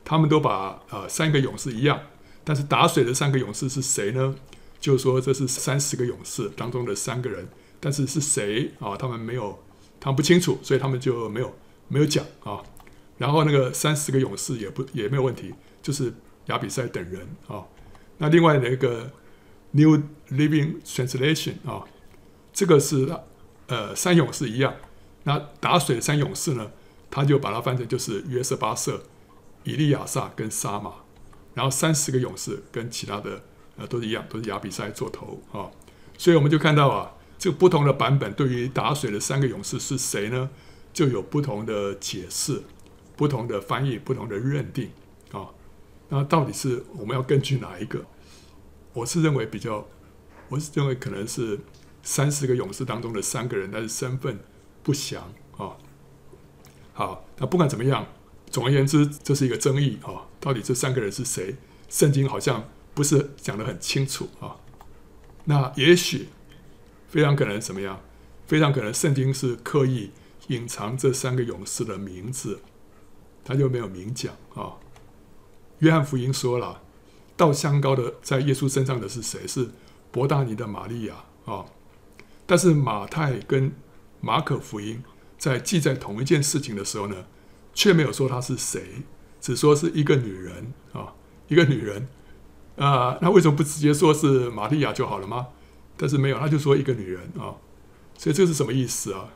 [0.06, 2.00] 他们都把呃三个勇士一样，
[2.44, 4.36] 但是打水的三个勇士是谁呢？
[4.80, 7.48] 就是说这是三十个勇士当中的三个人，
[7.80, 8.98] 但是是谁啊？
[8.98, 9.58] 他们没有，
[10.00, 11.56] 他们不清楚，所以他们就没有
[11.88, 12.62] 没有讲啊。
[13.18, 16.14] 然后那个三十个勇士也不也没有问题，就是
[16.48, 17.64] 亚比赛等人啊。
[18.18, 19.10] 那另外那个
[19.72, 19.98] New
[20.30, 21.86] Living Translation 啊，
[22.52, 23.08] 这个是
[23.68, 24.74] 呃三勇士一样，
[25.24, 26.72] 那打水的三勇士呢，
[27.10, 29.02] 他就把它翻成就是约瑟巴瑟。
[29.64, 30.94] 以利亚撒跟沙马，
[31.54, 33.44] 然后三十个勇士跟其他的
[33.78, 35.72] 呃都是一样，都是亚比赛做头啊、
[36.18, 40.50] 所以我们就看到啊，这个不同的版本对于打水的三个勇士是谁呢？
[40.92, 42.62] 就有不同的解释、
[43.16, 44.92] 不同的翻译、不同的认定
[45.32, 45.50] 啊、
[46.10, 48.06] 那到底是我们要根据哪一个？
[48.94, 49.88] 我是认为比较，
[50.50, 51.60] 我是认为可能是
[52.04, 54.40] 三十个勇士当中的三个人，但是身份
[54.84, 55.78] 不详啊、
[56.94, 58.06] 好，那不管怎么样。
[58.54, 60.30] 总而言之，这是一个争议啊！
[60.40, 61.56] 到底这三个人是谁？
[61.90, 64.58] 圣经好像不是讲得很清楚啊。
[65.46, 66.28] 那也许
[67.10, 68.00] 非常可能怎么样？
[68.46, 70.12] 非常可能圣经是刻意
[70.50, 72.60] 隐藏这三个勇士的名字，
[73.44, 74.74] 他就没有明讲啊。
[75.80, 76.84] 约翰福音说了，
[77.36, 79.48] 倒香膏的在耶稣身上的是谁？
[79.48, 79.72] 是
[80.12, 81.66] 伯大尼的玛利亚啊。
[82.46, 83.72] 但是马太跟
[84.22, 85.04] 马可福音
[85.40, 87.26] 在记载同一件事情的时候呢，
[87.74, 89.04] 却没有说她是谁，
[89.42, 91.14] 只说是一个女人啊，
[91.48, 92.08] 一个女人
[92.78, 95.48] 啊，那为什么不直接说是玛利亚就好了吗？
[95.96, 97.56] 但是没有，他就说一个女人啊，
[98.18, 99.30] 所以这是什么意思啊？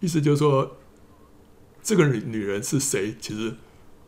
[0.00, 0.76] 意思就是说，
[1.82, 3.54] 这个女女人是谁，其实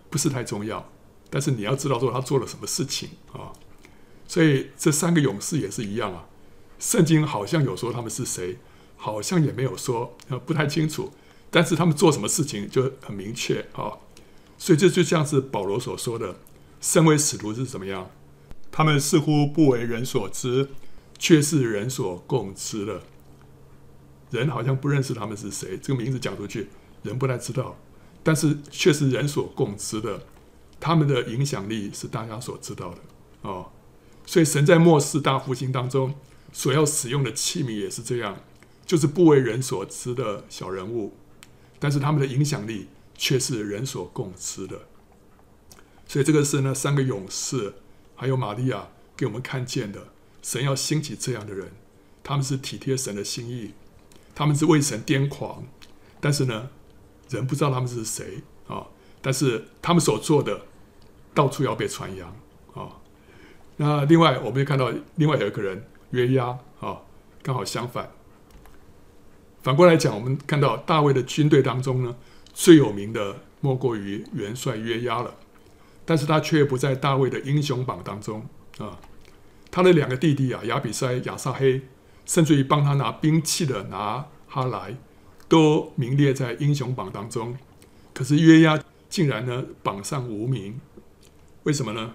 [0.08, 0.90] 不是太重要，
[1.28, 3.52] 但是你要知道说她做了什么事情啊。
[4.26, 6.26] 所以这三个勇士也是一样啊，
[6.78, 8.58] 圣经好像有说他们是谁，
[8.96, 11.12] 好像也没有说，不太清楚。
[11.50, 13.98] 但是他们做什么事情就很明确啊，
[14.56, 16.36] 所以这就像是保罗所说的，
[16.80, 18.10] 身为使徒是怎么样？
[18.70, 20.68] 他们似乎不为人所知，
[21.18, 23.02] 却是人所共知的。
[24.30, 26.68] 人好像不认识他们是谁，这个名字讲出去，
[27.02, 27.76] 人不太知道，
[28.22, 30.22] 但是却是人所共知的。
[30.78, 32.98] 他们的影响力是大家所知道的
[33.42, 33.66] 哦。
[34.24, 36.14] 所以神在末世大复兴当中
[36.52, 38.38] 所要使用的器皿也是这样，
[38.86, 41.12] 就是不为人所知的小人物。
[41.80, 44.82] 但是他们的影响力却是人所共知的，
[46.06, 47.74] 所以这个是呢三个勇士，
[48.14, 50.08] 还有玛利亚给我们看见的。
[50.42, 51.72] 神要兴起这样的人，
[52.22, 53.72] 他们是体贴神的心意，
[54.34, 55.64] 他们是为神癫狂。
[56.20, 56.68] 但是呢，
[57.30, 58.86] 人不知道他们是谁啊。
[59.22, 60.62] 但是他们所做的，
[61.34, 62.34] 到处要被传扬
[62.74, 63.00] 啊。
[63.76, 67.02] 那另外，我们又看到另外有一个人约押啊，
[67.42, 68.10] 刚好相反。
[69.62, 72.17] 反过来讲，我们看到大卫的军队当中呢，
[72.52, 75.35] 最有名的莫过于元帅约押了，
[76.04, 78.46] 但是他却不在大卫的英雄榜当中
[78.79, 78.98] 啊。
[79.71, 81.83] 他的两个弟弟啊，亚比筛、亚撒黑，
[82.27, 84.96] 甚至于帮他拿兵器的拿哈莱，
[85.48, 87.56] 都名列在英雄榜当中。
[88.15, 90.81] 可是约押竟然呢，榜上无名，
[91.65, 92.15] 为什么呢？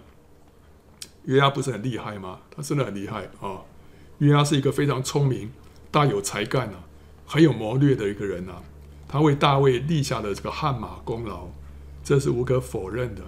[1.25, 2.39] 约押不是很厉害吗？
[2.49, 3.61] 他真的很厉害啊！
[4.19, 5.51] 约押是一个非常聪明、
[5.91, 6.84] 大有才干啊。
[7.25, 8.61] 很有谋略的一个人啊，
[9.07, 11.47] 他为大卫立下的这个汗马功劳，
[12.03, 13.21] 这是无可否认的。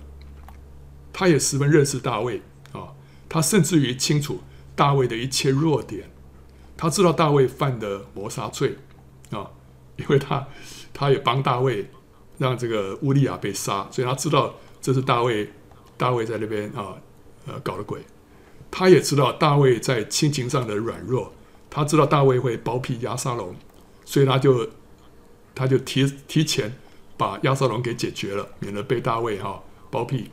[1.11, 2.41] 他也十分认识大卫
[2.71, 2.93] 啊，
[3.27, 4.41] 他甚至于清楚
[4.75, 6.09] 大卫的一切弱点，
[6.77, 8.77] 他知道大卫犯的谋杀罪
[9.31, 9.49] 啊，
[9.95, 10.47] 因为他
[10.93, 11.89] 他也帮大卫
[12.37, 15.51] 让这个乌利亚被杀，所以他知道这是大卫，
[15.97, 16.93] 大卫在那边啊，
[17.47, 18.01] 呃，搞的鬼。
[18.69, 21.33] 他也知道大卫在亲情上的软弱，
[21.69, 23.55] 他知道大卫会包庇押沙龙，
[24.07, 24.69] 所以他就
[25.53, 26.77] 他就提提前
[27.17, 30.31] 把亚瑟龙给解决了，免得被大卫哈、包庇。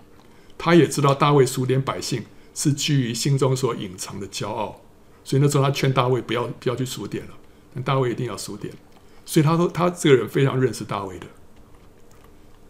[0.57, 2.23] 他也知道大卫数点百姓
[2.55, 4.81] 是基于心中所隐藏的骄傲，
[5.25, 7.35] 所以那时候他劝大卫不要不要去数点了，
[7.75, 8.73] 但大卫一定要数点。
[9.27, 11.27] 所以他说他这个人非常认识大卫的。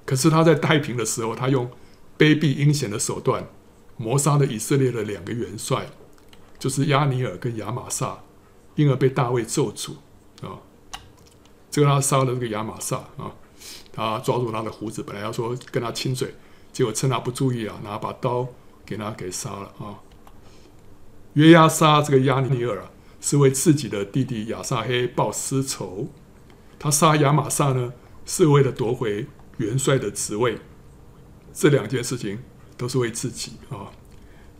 [0.06, 1.70] 可是他在太平的时候，他用
[2.16, 3.46] 卑鄙阴险的手段。
[3.96, 5.86] 谋杀了以色列的两个元帅，
[6.58, 8.24] 就是亚尼尔跟亚玛撒，
[8.74, 9.92] 因而被大卫咒诅
[10.42, 10.58] 啊。
[11.74, 13.34] 这个他杀了这个亚玛撒啊，
[13.92, 16.32] 他抓住他的胡子，本来要说跟他亲嘴，
[16.72, 18.46] 结果趁他不注意啊，拿把刀
[18.86, 19.98] 给他给杀了啊。
[21.32, 26.06] 约押杀这个亚尼尔啊，是为自己的弟弟亚撒黑报私仇；
[26.78, 27.92] 他杀亚玛撒呢，
[28.24, 30.58] 是为了夺回元帅的职位。
[31.52, 32.38] 这两件事情。
[32.76, 33.92] 都是为自己啊！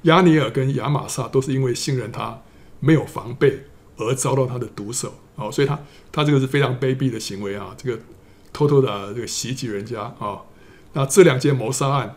[0.03, 2.41] 亚尼尔跟亚玛撒都是因为信任他，
[2.79, 3.65] 没有防备
[3.97, 5.51] 而遭到他的毒手哦！
[5.51, 5.78] 所以他
[6.11, 7.74] 他这个是非常卑鄙的行为啊！
[7.76, 8.03] 这个
[8.53, 10.43] 偷偷的这个袭击人家啊！
[10.93, 12.16] 那这两件谋杀案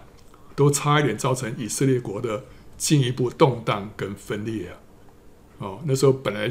[0.56, 2.46] 都差一点造成以色列国的
[2.78, 4.78] 进一步动荡跟分裂啊！
[5.60, 6.50] 哦，那时候本来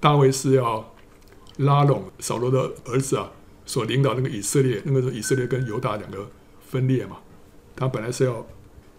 [0.00, 0.94] 大卫是要
[1.58, 3.30] 拉拢扫罗的儿子啊，
[3.64, 7.18] 所领导那个以色列，那个时候以色列跟犹大两个分裂嘛，
[7.74, 8.46] 他本来是要。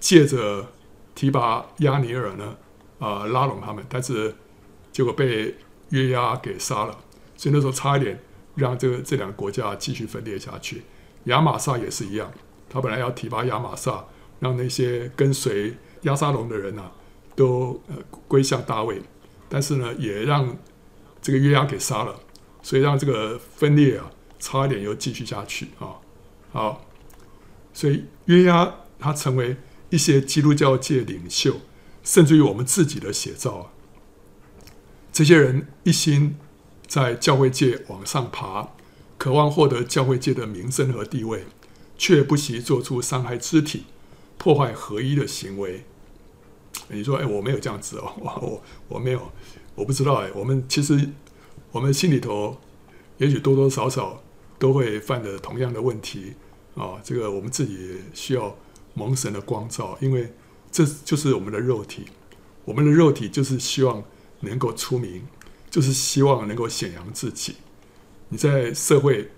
[0.02, 0.66] 借着
[1.14, 2.56] 提拔亚尼尔呢，
[3.00, 4.34] 啊、拉拢他们，但是
[4.94, 5.54] 结果被
[5.90, 6.98] 约押给杀了，
[7.40, 8.20] 所以那时候差一点
[8.56, 10.84] 让这个这两个国家继续分裂下去。
[11.24, 12.30] 亚玛撒也是一样，
[12.70, 14.04] 他本来要提拔亚玛撒，
[14.42, 16.92] 让那些跟随亚沙龙的人呐、啊，
[17.38, 17.96] 都呃
[18.28, 19.02] 归向大卫，
[19.48, 20.58] 但是呢，也让
[21.22, 22.20] 这个约押给杀了，
[22.62, 25.96] 所以让这个分裂啊，差一点又继续下去啊，
[26.52, 26.86] 好，
[27.72, 29.56] 所以约押他成为。
[29.92, 31.62] 一些基督教界领袖，
[32.04, 33.66] 甚至于我们自己的写照啊，
[35.12, 36.38] 这些人一心
[36.90, 38.68] 在教会界往上爬，
[39.18, 41.46] 渴望获得教会界的名声和地位，
[41.98, 43.86] 却不惜做出伤害肢体、
[44.38, 45.86] 破坏合一的行为。
[46.90, 49.32] 你说，哎，我没有这样子哦， 我我没有，
[49.76, 50.30] 我不知道哎。
[50.34, 51.10] 我们其实
[51.72, 52.58] 我们心里头，
[53.20, 54.22] 也许多多少少
[54.58, 56.34] 都会犯着同样的问题
[56.76, 57.00] 啊。
[57.02, 58.54] 这个我们自己需要。
[58.96, 60.34] 蒙神的光照，因为
[60.72, 62.06] 这就是我们的肉体，
[62.66, 64.04] 我们的肉体就是希望
[64.42, 65.26] 能够出名，
[65.70, 67.56] 就是希望能够显扬自己。
[68.30, 69.32] 你在社会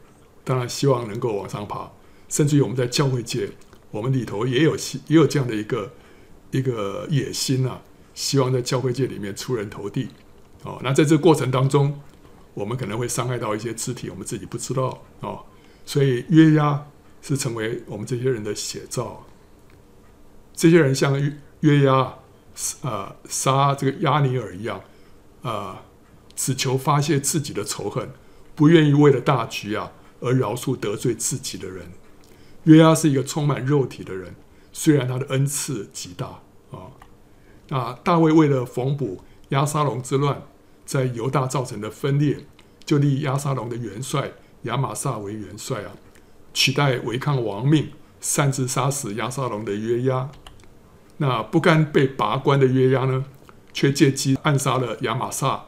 [0.43, 1.91] 当然希望能够往上爬，
[2.29, 3.49] 甚至于我们在教会界，
[3.89, 4.75] 我们里头也有
[5.07, 5.93] 也有这样的一个
[6.51, 7.81] 一个野心啊，
[8.13, 10.09] 希望在教会界里面出人头地。
[10.63, 11.99] 哦，那在这个过程当中，
[12.53, 15.43] 我们可能会伤害到一些肢体，我们自己不知道哦。
[15.85, 16.85] 所以约押
[17.21, 19.25] 是成为我们这些人的写照。
[20.53, 21.19] 这些人像
[21.61, 22.13] 约押，
[22.81, 24.79] 呃，杀这个押尼珥一样，
[25.41, 25.75] 呃，
[26.43, 28.09] 只求发泄自己的仇恨，
[28.55, 31.91] 不愿意为了大局啊而饶恕得罪自己的人。
[32.63, 34.33] 约押是一个充满肉体的人，
[34.73, 36.39] 虽然他的恩赐极大
[36.71, 36.97] 啊。
[37.67, 40.41] 那大卫为了缝补押沙龙之乱
[40.83, 42.39] 在犹大造成的分裂，
[42.83, 44.31] 就立押沙龙的元帅
[44.63, 45.91] 亚玛撒为元帅啊，
[46.55, 50.31] 取代违抗王命、擅自杀死押沙龙的约押。
[51.17, 53.25] 那不甘被拔官的约押呢，
[53.71, 55.65] 却借机暗杀了亚玛撒，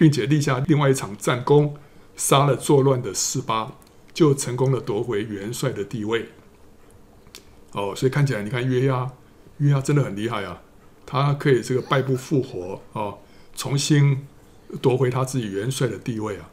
[0.00, 1.76] 并且立下另外一场战功，
[2.16, 3.70] 杀了作乱的四八，
[4.14, 6.30] 就成功的夺回元帅的地位。
[7.72, 9.12] 哦，所以看起来，你看约押，
[9.58, 10.62] 约押真的很厉害啊，
[11.04, 13.18] 他可以这个败部复活哦，
[13.54, 14.26] 重新
[14.80, 16.48] 夺回他自己元帅的地位啊，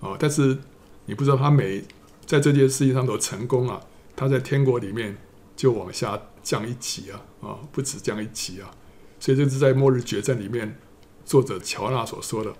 [0.00, 0.58] 哦，但是
[1.06, 1.82] 你不知道他每
[2.26, 3.80] 在这件事情上都成功啊，
[4.14, 5.16] 他在天国里面
[5.56, 6.20] 就往下。
[6.46, 8.70] 降一级啊啊，不止降一级啊，
[9.18, 10.78] 所以这是在末日决战里面，
[11.24, 12.54] 作者乔纳所说的。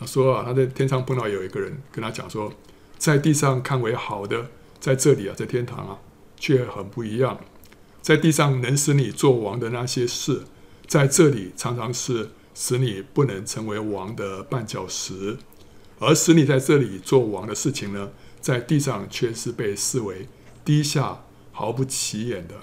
[0.00, 2.50] 他说啊，他在天上碰到有一个人跟他讲说，
[2.96, 4.46] 在地上看为好的，
[4.80, 5.98] 在这里啊，在天堂啊，
[6.38, 7.38] 却很不一样。
[8.00, 10.44] 在地上能使你做王的那些事，
[10.86, 15.36] 在这里常常是使你不能成为王的绊脚石，
[15.98, 20.26] 而使你在这里做王的事情呢，在地上却是被视为
[20.64, 22.54] 低下、毫不起眼的。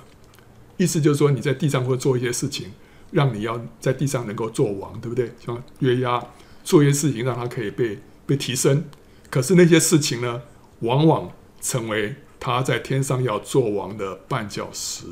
[0.77, 2.71] 意思就是说，你在地上会做一些事情，
[3.11, 5.31] 让你要在地上能够做王，对不对？
[5.45, 6.19] 像约押
[6.67, 8.83] 做一些事情，让他可以被被提升。
[9.29, 10.41] 可是那些事情呢，
[10.81, 15.05] 往往成为他在天上要做王的绊脚石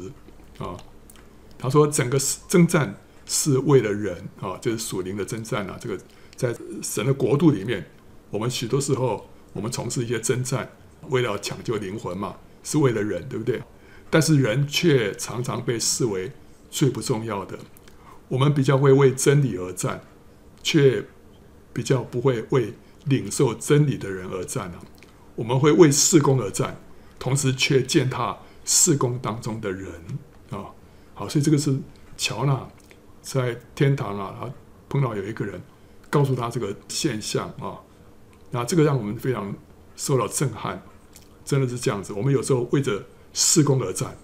[0.57, 0.75] 啊。
[1.57, 5.77] 他说，整个征战是为了人啊，就是属灵的征战啊。
[5.79, 5.97] 这个
[6.35, 6.53] 在
[6.83, 7.89] 神的国度里面，
[8.31, 10.69] 我们许多时候我们从事一些征战
[11.07, 12.35] 为了抢救灵魂嘛，
[12.65, 13.63] 是为了人，对不对？
[14.09, 16.33] 但是人却常常被视为
[16.69, 17.57] 最不重要的。
[18.27, 20.01] 我们比较会为真理而战，
[20.61, 21.05] 却
[21.75, 22.73] 比较不会为
[23.03, 24.79] 领受真理的人而战啊。
[25.35, 26.77] 我们会为事工而战，
[27.19, 29.91] 同时却践踏事工当中的人
[30.49, 30.71] 啊。
[31.13, 31.77] 好，所以这个是
[32.15, 32.65] 乔纳
[33.21, 34.49] 在天堂啊，他
[34.87, 35.61] 碰到有一个人，
[36.09, 37.81] 告诉他这个现象啊，
[38.51, 39.53] 那这个让我们非常
[39.97, 40.81] 受到震撼，
[41.43, 42.13] 真的是这样子。
[42.13, 43.03] 我们有时候为着
[43.33, 44.15] 事工而战，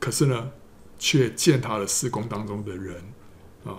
[0.00, 0.50] 可是呢，
[0.98, 2.96] 却践踏了事工当中的人。
[3.64, 3.78] 啊，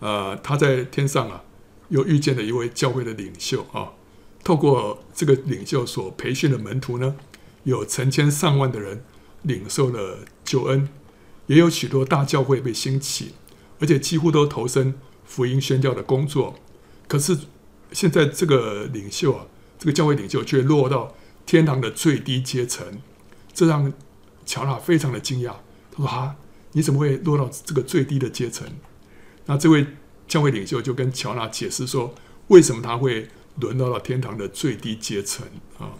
[0.00, 1.42] 呃，他在天上啊，
[1.88, 3.92] 又遇见了一位教会的领袖啊。
[4.42, 7.16] 透过这个领袖所培训的门徒呢，
[7.64, 9.04] 有成千上万的人
[9.42, 10.88] 领受了救恩，
[11.46, 13.34] 也有许多大教会被兴起，
[13.80, 16.54] 而且几乎都投身福音宣教的工作。
[17.06, 17.36] 可是
[17.92, 19.46] 现在这个领袖啊，
[19.78, 21.14] 这个教会领袖却落到
[21.44, 23.00] 天堂的最低阶层，
[23.52, 23.92] 这让
[24.46, 25.54] 乔纳非常的惊讶。
[25.90, 26.36] 他说：“啊。”
[26.72, 28.68] 你怎么会落到这个最低的阶层？
[29.46, 29.86] 那这位
[30.28, 32.14] 教会领袖就跟乔纳解释说，
[32.48, 33.28] 为什么他会
[33.60, 35.46] 沦落到天堂的最低阶层
[35.78, 35.90] 啊？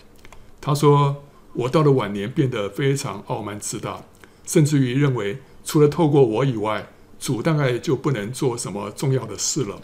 [0.61, 1.25] 他说
[1.55, 4.05] ：“我到了晚年变得非常傲慢自大，
[4.45, 9.81] 甚至于认为除了透过我以外，主大概就不能做什么重要的事了。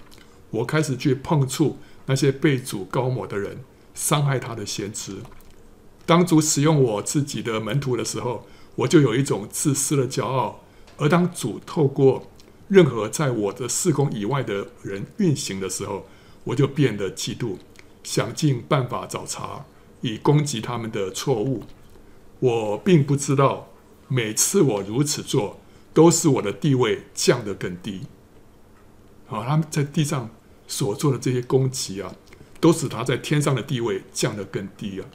[0.51, 3.65] 我开始去碰触那些被主高抹的人，
[3.95, 5.17] 伤害他的先知。
[6.05, 10.61] 当主使用我自己的门徒的时候，我就有一种自私的骄傲。”
[10.97, 12.31] 而当主透过
[12.69, 16.07] 任何在我的四宫以外的人运行的时候，
[16.45, 17.57] 我就变得嫉妒，
[18.03, 19.65] 想尽办法找茬，
[20.01, 21.65] 以攻击他们的错误。
[22.41, 23.69] 我并不知道，
[24.09, 25.61] 每次我如此做，
[25.93, 28.07] 都使我的地位降得更低。
[29.29, 30.31] 啊，他们在地上
[30.67, 32.15] 所做的这些攻击啊，
[32.61, 35.07] 都使他在天上的地位降得更低啊。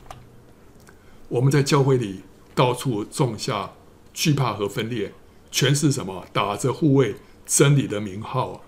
[1.27, 2.21] 我们在教会里
[2.53, 3.73] 到处种下
[4.13, 5.13] 惧怕和分裂。
[5.51, 6.27] 全是什么？
[6.31, 7.15] 打着护卫
[7.49, 8.63] 真理的名号，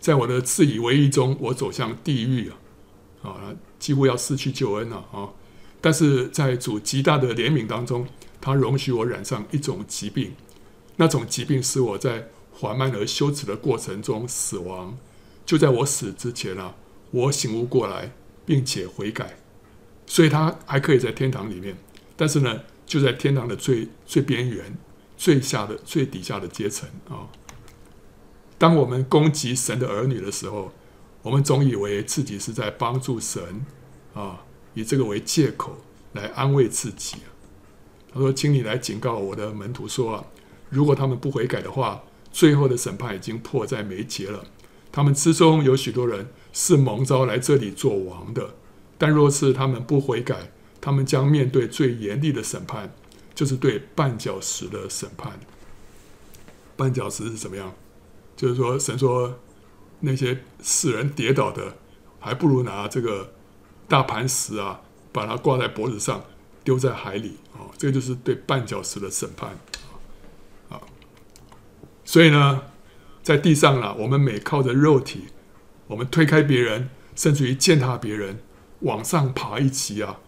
[0.00, 2.50] 在我的自以为意中，我走向地狱
[3.22, 3.28] 啊！
[3.28, 5.28] 啊，几乎要失去救恩了啊！
[5.82, 8.08] 但是在主极大的怜悯当中，
[8.40, 10.32] 他容许我染上一种疾病，
[10.96, 14.96] 那种疾病使我在缓慢而羞耻的过程中死亡。
[15.44, 16.74] 就在我死之前啊，
[17.10, 18.12] 我醒悟过来，
[18.46, 19.36] 并且悔改，
[20.06, 21.76] 所以他还可以在天堂里面。
[22.16, 24.74] 但是呢，就在天堂的最最边缘。
[25.14, 27.30] 最下的最底下的阶层啊！
[28.62, 30.70] 当我们攻击神的儿女的时候，
[31.22, 33.66] 我们总以为自己是在帮助神
[34.14, 34.44] 啊，
[34.74, 35.78] 以这个为借口
[36.12, 37.16] 来安慰自己。
[38.14, 40.24] 他说：“请你来警告我的门徒说，
[40.70, 44.44] 如果他们不悔改的话，最后的审判已经迫在眉睫了。
[44.92, 48.54] 他们之中有许多人是蒙召来这里做王的，
[48.96, 52.94] 但若是他们不悔改，他们将面对最严厉的审判。”
[53.34, 55.40] 就是对绊脚石的审判。
[56.76, 57.74] 绊脚石是怎么样？
[58.42, 59.38] 就是说，神说
[60.00, 61.76] 那些使人跌倒的，
[62.18, 63.34] 还不如拿这个
[63.86, 64.80] 大磐石啊，
[65.12, 66.24] 把它挂在脖子上，
[66.64, 67.70] 丢在海里啊。
[67.78, 69.56] 这个就是对绊脚石的审判
[70.68, 70.82] 啊。
[72.04, 72.64] 所以呢，
[73.22, 75.26] 在地上啊，我们每靠着肉体，
[75.86, 78.40] 我们推开别人，甚至于践踏别人，
[78.80, 80.18] 往上爬一级啊，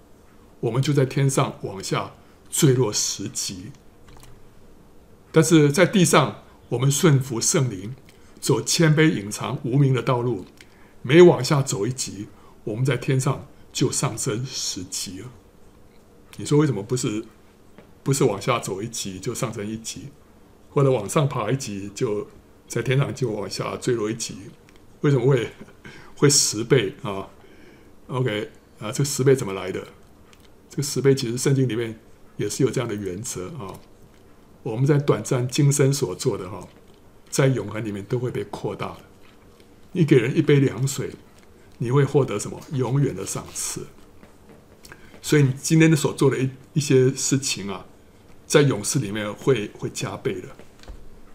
[0.60, 2.12] 我们就在天上往下。
[2.50, 3.72] 坠落十级，
[5.32, 7.96] 但是在地上，我们顺服圣灵，
[8.44, 10.44] 走谦卑、隐藏、无名的道路，
[11.00, 12.28] 每往下走一级，
[12.64, 15.28] 我们在天上就上升十级了。
[16.36, 17.24] 你说为什么不是
[18.02, 20.10] 不是往下走一级就上升一级，
[20.68, 22.28] 或者往上爬一级就
[22.68, 24.36] 在天上就往下坠落一级？
[25.00, 25.48] 为什么会
[26.14, 27.30] 会十倍啊
[28.08, 29.88] ？OK 啊，这十倍怎么来的？
[30.68, 31.98] 这十倍其实圣经里面。
[32.36, 33.78] 也是有这样的原则啊！
[34.64, 36.66] 我们在短暂今生所做的哈，
[37.34, 38.98] 在永恒里面都会被扩大的。
[39.90, 41.10] 你给人一杯凉水，
[41.78, 42.60] 你会获得什么？
[42.74, 43.84] 永远的赏赐。
[45.20, 47.84] 所以你今天的所做的一一些事情啊，
[48.46, 50.46] 在勇士里面会会加倍的。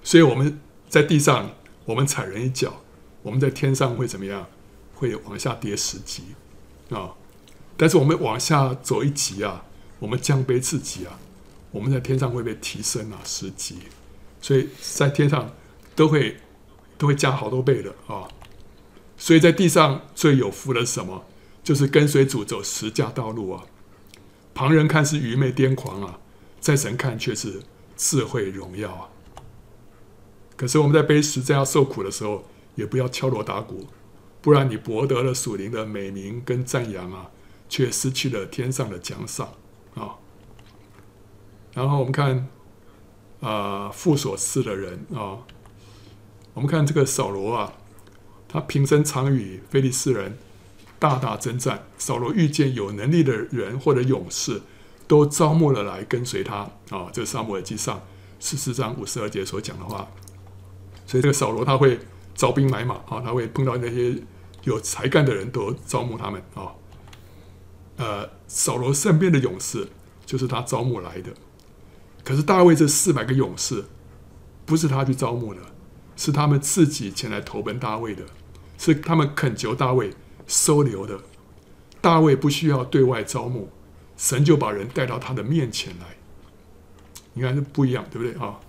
[0.02, 1.52] 所以我们在地上，
[1.84, 2.82] 我们踩人一脚，
[3.22, 4.48] 我们在天上会怎么样？
[4.94, 6.24] 会往下跌十级
[6.92, 7.14] 啊！
[7.76, 9.66] 但是我们往下走一级啊！
[10.00, 11.20] 我们降杯自己啊，
[11.72, 13.80] 我们在天上会被提升啊，十级，
[14.40, 15.52] 所以在天上
[16.00, 16.38] 都会
[16.98, 18.26] 都会加好多倍的啊。
[19.18, 21.26] 所以在地上最有福的是什么？
[21.62, 23.66] 就是跟随主走十架道路啊。
[24.54, 26.18] 旁人看是愚昧癫狂啊，
[26.62, 27.62] 在神看却是
[27.98, 29.10] 智慧荣耀啊。
[30.56, 32.46] 可是我们在背十字架受苦的时候，
[32.76, 33.86] 也不要敲锣打鼓，
[34.42, 37.30] 不然你博得了属灵的美名跟赞扬啊，
[37.68, 39.50] 却失去了天上的奖赏
[39.96, 40.16] 啊。
[41.74, 42.48] 然后我们看
[43.42, 45.40] 啊，父所赐的人啊，
[46.60, 47.72] 我们看这个扫罗啊，
[48.50, 50.38] 他平生常与非利士人
[51.00, 51.86] 大大征战。
[51.98, 54.62] 扫罗遇见有能力的人或者勇士，
[55.08, 57.08] 都招募了来跟随他啊。
[57.14, 58.02] 这是撒母耳记上
[58.42, 60.06] 十四章五十二节所讲的话。
[61.08, 61.98] 所以这个扫罗他会
[62.36, 64.22] 招兵买马啊，他会碰到那些
[64.66, 66.76] 有才干的人都招募他们啊。
[67.96, 69.88] 呃，扫罗身边的勇士
[70.26, 71.32] 就是他招募来的。
[72.26, 73.86] 可是大卫这四百个勇士
[74.66, 75.62] 不是他去招募的，
[76.20, 78.24] 是他们自己前来投奔大卫的，
[78.78, 80.12] 是他们恳求大卫
[80.46, 81.18] 收留的。
[82.02, 83.70] 大卫不需要对外招募，
[84.18, 86.18] 神就把人带到他的面前来。
[87.32, 88.60] 你看这不一样，对不对啊？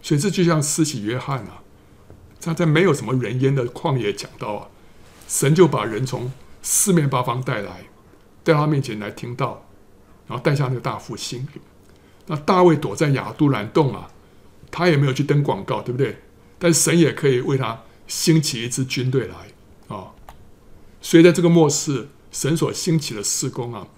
[0.00, 1.64] 所以这就像施洗约翰啊，
[2.40, 4.68] 他在没有什么人烟的旷野讲道啊，
[5.26, 6.30] 神就把人从
[6.62, 7.86] 四面八方带来，
[8.44, 9.66] 带到他面前来听到，
[10.28, 11.48] 然后带下那个大复兴。
[12.28, 14.08] 那大卫躲在亚杜兰洞啊，
[14.70, 16.16] 他也没有去登广告，对不对？
[16.62, 19.34] 但神也可以为他兴起一支军队来
[19.88, 20.14] 啊、
[21.00, 23.88] 所以在这个末世，神所兴起的事工啊，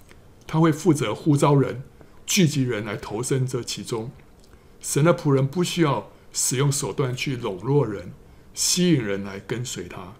[0.46, 1.82] 他会负责呼召人、
[2.24, 4.10] 聚集人来投身这其中。
[4.80, 8.14] 神的仆人不需要使用手段去笼络人、
[8.54, 10.14] 吸引人来跟随他，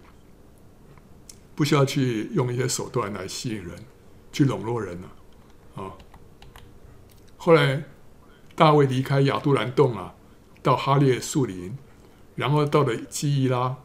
[1.55, 3.71] 不需要去用一些手段来吸引人、
[4.31, 5.97] 去笼络人了啊、
[7.39, 7.85] 后来
[8.55, 10.15] 大卫离开亚杜兰洞啊，
[10.63, 11.77] 到哈列树林，
[12.37, 13.77] 然后到了基伊拉，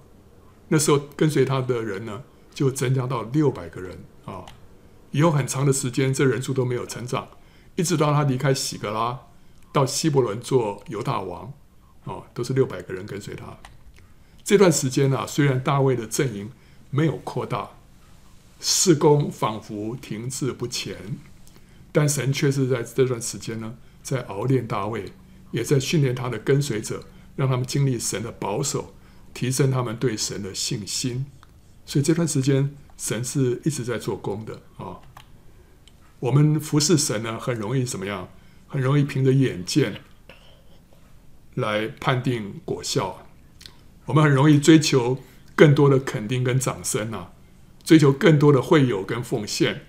[0.69, 2.23] 那时候跟随他的人呢，
[2.53, 4.45] 就增加到六百个人啊、
[5.11, 7.27] 以后很长的时间，这人数都没有成长，
[7.75, 9.21] 一直到他离开喜格拉。
[9.71, 11.53] 到希伯伦做犹大王，
[12.05, 13.55] 哦，都是六百个人跟随他。
[14.43, 16.49] 这段时间呢、啊，虽然大卫的阵营
[16.89, 17.69] 没有扩大，
[18.59, 21.19] 事工仿佛停滞不前，
[21.91, 25.13] 但神却是在这段时间呢，在熬炼大卫，
[25.51, 27.03] 也在训练他的跟随者，
[27.39, 28.93] 让他们经历神的保守，
[29.33, 31.25] 提升他们对神的信心。
[31.85, 34.99] 所以这段时间，神是一直在做工的啊、
[36.19, 38.27] 我们服侍神呢，很容易怎么样？
[38.67, 40.01] 很容易凭着眼见
[41.55, 43.25] 来判定果效，
[44.05, 45.17] 我们很容易追求
[45.55, 47.31] 更多的肯定跟掌声啊，
[47.85, 49.85] 追求更多的会友跟奉献，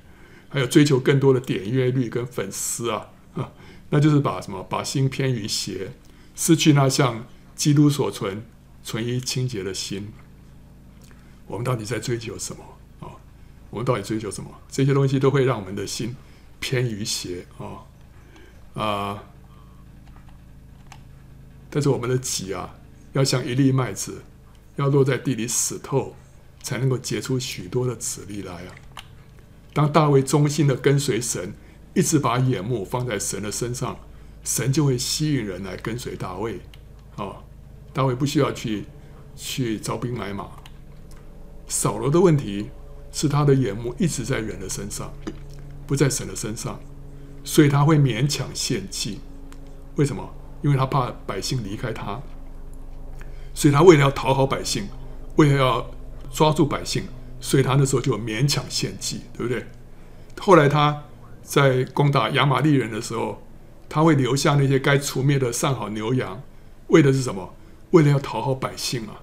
[0.49, 3.53] 还有追求更多的点阅率跟粉丝啊，啊，
[3.91, 5.93] 那就是把什么把心偏于邪，
[6.37, 7.27] 失去那像
[7.61, 8.43] 基督所存
[8.83, 10.11] 存于清洁的心。
[11.47, 12.65] 我们到底在追求什么
[13.01, 13.13] 啊？
[13.69, 14.51] 我们到底追求什么？
[14.71, 16.17] 这些东西都会让我们的心
[16.59, 17.85] 偏于邪啊。
[18.83, 19.25] 啊！
[21.69, 22.77] 但是我们的己啊，
[23.13, 24.23] 要像一粒麦子，
[24.77, 26.17] 要落在地里死透，
[26.63, 28.75] 才能够结出许多的籽粒来啊！
[29.75, 31.53] 当大卫忠心的跟随神，
[31.93, 33.99] 一直把眼目放在神的身上，
[34.43, 36.63] 神就会吸引人来跟随大卫。
[37.17, 37.43] 啊，
[37.93, 38.87] 大卫不需要去
[39.37, 40.47] 去招兵买马。
[41.67, 42.71] 扫罗的问题
[43.13, 45.13] 是他的眼目一直在人的身上，
[45.87, 46.79] 不在神的身上。
[47.43, 49.19] 所以他会勉强献祭，
[49.97, 50.35] 为什么？
[50.63, 52.21] 因为他怕百姓离开他，
[53.55, 54.87] 所以他为了要讨好百姓，
[55.37, 55.91] 为了要
[56.31, 57.05] 抓住百姓，
[57.41, 59.65] 所以他那时候就勉强献祭，对不对？
[60.39, 61.05] 后来他
[61.43, 63.43] 在攻打亚玛力人的时候，
[63.89, 66.43] 他会留下那些该除灭的上好牛羊，
[66.89, 67.55] 为的是什么？
[67.91, 69.23] 为了要讨好百姓啊！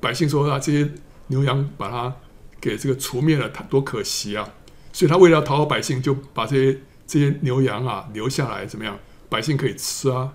[0.00, 0.92] 百姓说啊，这些
[1.28, 2.16] 牛羊把它
[2.60, 4.54] 给这个除灭了，他多可惜啊！
[4.92, 6.80] 所以他为了要讨好百姓，就把这些。
[7.06, 8.98] 这些牛羊啊，留下来怎么样？
[9.28, 10.32] 百姓可以吃啊。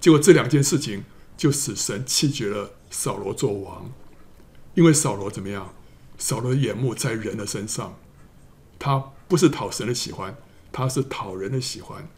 [0.00, 1.04] 结果这两件事情
[1.36, 3.92] 就使神弃绝了扫罗做王，
[4.72, 5.74] 因为扫罗怎么样？
[6.16, 7.98] 扫罗的眼目在人的身上，
[8.78, 10.34] 他不是讨神的喜欢，
[10.72, 12.08] 他是讨人的喜欢。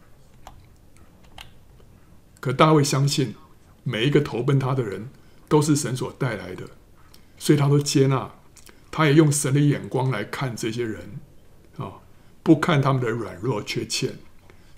[2.39, 3.35] 可大卫相信
[3.83, 5.09] 每一个投奔他的人
[5.47, 6.63] 都是神所带来的，
[7.37, 8.31] 所以他都接纳，
[8.89, 11.19] 他也用神的眼光来看这些人
[11.77, 11.93] 啊。
[12.43, 14.15] 不看他们的软弱缺欠，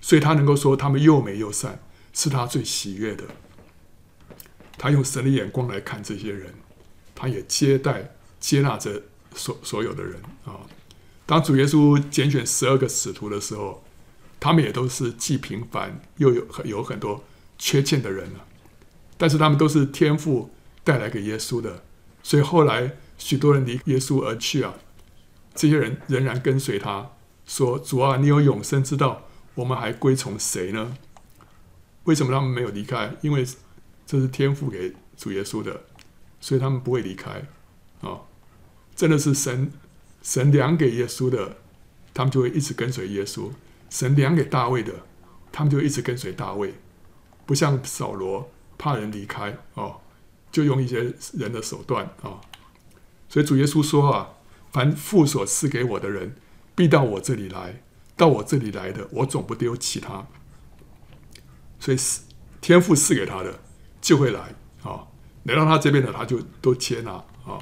[0.00, 1.80] 所以他能够说他们又美又善，
[2.12, 3.24] 是他最喜悦的。
[4.76, 6.52] 他用神的眼光来看这些人，
[7.14, 9.02] 他也接待接纳着
[9.34, 10.60] 所所有的人啊。
[11.24, 13.82] 当主耶稣拣选十二个使徒的时候，
[14.38, 17.24] 他们也都是既平凡又有有很多
[17.58, 18.44] 缺欠的人啊。
[19.16, 20.50] 但是他们都是天父
[20.82, 21.82] 带来给耶稣的，
[22.22, 24.74] 所以后来许多人离耶稣而去啊，
[25.54, 27.10] 这些人仍然跟随他。
[27.46, 30.96] 说主啊，你有永生之道，我们还归从谁呢？
[32.04, 33.14] 为什么他们没有离开？
[33.20, 33.46] 因为
[34.06, 35.82] 这是天父给主耶稣的，
[36.40, 37.30] 所以他们不会离开。
[38.00, 38.20] 啊、
[38.96, 39.70] 真的是神
[40.22, 41.56] 神量给耶稣的
[42.14, 43.50] 他们就会一直跟随耶稣。
[43.90, 44.92] 神量给大卫的，
[45.52, 46.74] 他们就一直跟随大卫，
[47.44, 50.00] 不像扫罗怕人离开哦，
[50.50, 52.40] 就用一些人的手段啊、
[53.28, 54.30] 所以主耶稣说啊，
[54.72, 56.36] 凡父所赐给我的人，
[56.74, 57.80] 必到我这里来；
[58.16, 60.26] 到我这里来的，我总不丢弃他。
[61.80, 61.96] 所以
[62.60, 63.60] 天父赐给他的
[64.00, 64.40] 就会来
[64.82, 65.08] 啊、哦，
[65.44, 67.58] 来到他这边的，他就都接纳啊、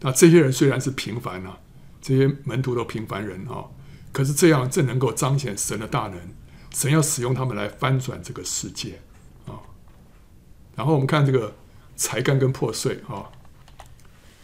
[0.00, 1.58] 那这些人虽然是平凡呐、啊，
[2.00, 3.64] 这些门徒都平凡人啊、
[4.12, 6.18] 可是这样正能够彰显神的大能。
[6.72, 9.00] 神要使用他们来翻转这个世界、
[10.76, 11.54] 然后我们看这个
[11.96, 13.30] 才干跟破碎啊、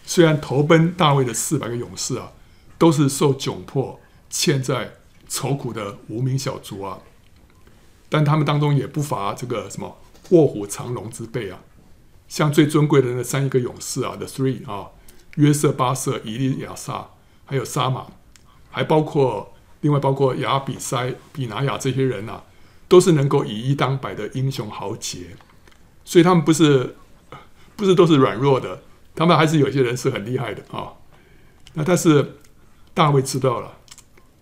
[0.05, 2.33] 虽然投奔大卫的四百个勇士啊，
[2.79, 4.95] 都是受窘迫、欠债、
[5.29, 6.99] 愁苦的无名小卒啊，
[8.09, 9.99] 但他们当中也不乏这个什么
[10.31, 11.61] 卧虎藏龙之辈啊。
[12.27, 14.89] 像最尊贵的那三一个勇士啊，The Three 啊。
[15.37, 17.09] 约瑟、巴瑟、以利亚撒，
[17.47, 18.07] 还有沙马，
[18.71, 22.45] 还包括另外包括亚比塞、比拿雅这些人啊，
[22.87, 25.29] 都是能够以一当百的英雄豪杰，
[26.05, 26.97] 所以他们不是
[27.77, 28.83] 不是都是软弱的，
[29.15, 30.93] 他们还是有些人是很厉害的啊、
[31.75, 32.37] 那但是
[32.95, 33.79] 大卫知道了，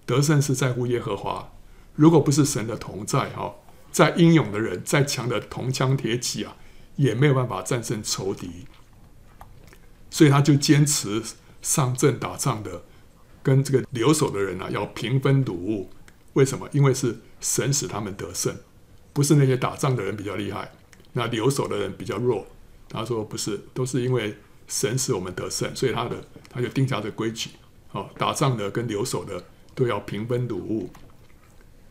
[0.06, 1.52] 得胜是在乎耶和华，
[1.94, 3.54] 如果不是神的同在哈、哦，
[3.92, 6.56] 再英勇的人，再强的铜枪铁戟啊，
[6.96, 8.66] 也没有办法战胜仇敌。
[10.10, 11.22] 所以他就坚持
[11.62, 12.82] 上阵打仗的，
[13.44, 15.90] 跟这个留守的人啊，要平分掳物。
[16.32, 16.68] 为什么？
[16.72, 18.56] 因为是神使他们得胜，
[19.12, 20.72] 不是那些打仗的人比较厉害，
[21.12, 22.46] 那留守的人比较弱。
[22.88, 24.36] 他说不是，都是因为
[24.66, 27.50] 神使我们得胜，所以他的他就定下这规矩。
[27.92, 29.44] 哦，打仗的跟留守的
[29.74, 30.90] 都要平分掳物。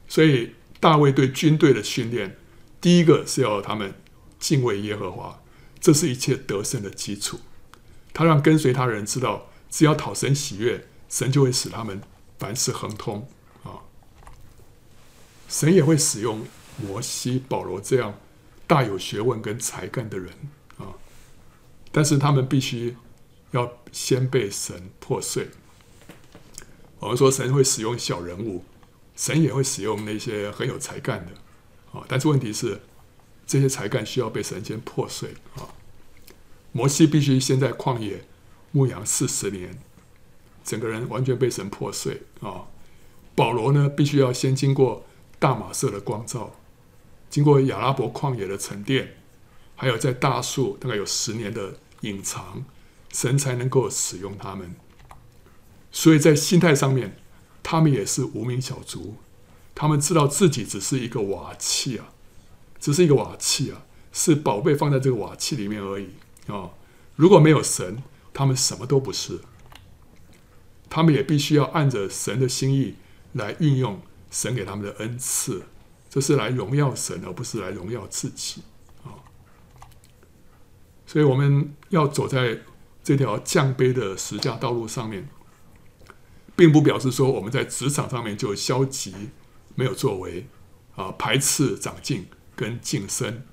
[0.08, 2.38] 所以大卫对军队的训练，
[2.82, 3.94] 第一个是要他们
[4.40, 5.42] 敬畏耶和华，
[5.80, 7.40] 这是一切得胜的基础。
[8.14, 12.02] 他让跟随他人知道，只要讨神喜悦，神就会使他们
[12.38, 13.28] 凡事亨通
[13.64, 13.84] 啊。
[15.48, 16.46] 神也会使用
[16.78, 18.18] 摩西、保罗这样
[18.70, 20.32] 大有学问跟才干的人
[20.78, 20.94] 啊，
[21.92, 22.96] 但是他们必须
[23.50, 25.48] 要先被神破碎。
[27.00, 28.64] 我们说神会使用小人物，
[29.16, 31.32] 神也会使用那些很有才干的
[31.92, 32.80] 啊，但是问题是，
[33.48, 35.74] 这些才干需要被神先破碎啊。
[36.72, 38.24] 摩西必须先在旷野
[38.72, 39.80] 牧羊四十年，
[40.64, 42.68] 整个人完全被神破碎啊！
[43.34, 45.08] 保罗呢，必须要先经过
[45.40, 46.59] 大马色的光照，
[47.30, 49.16] 经过亚拉伯旷野的沉淀，
[49.76, 52.64] 还有在大树大概有十年的隐藏，
[53.14, 54.76] 神才能够使用他们。
[55.92, 57.18] 所以在心态上面，
[57.64, 59.16] 他们也是无名小卒，
[59.74, 62.14] 他们知道自己只是一个瓦器啊，
[62.80, 66.10] 只是一个瓦器啊，是宝贝放在这个瓦器里面而已。
[66.48, 66.74] 哦，
[67.16, 68.04] 如果没有神，
[68.34, 69.40] 他们什么都不是。
[70.90, 72.96] 他们也必须要按着神的心意
[73.34, 74.02] 来运用
[74.32, 75.64] 神给他们的恩赐，
[76.10, 78.64] 这是来荣耀神，而不是来荣耀自己。
[79.04, 79.16] 啊，
[81.06, 82.60] 所以我们要走在
[83.04, 85.30] 这条降卑的十架道路上面，
[86.56, 89.14] 并不表示说我们在职场上面就消极、
[89.76, 90.48] 没有作为
[90.96, 93.44] 啊，排斥长进跟晋升，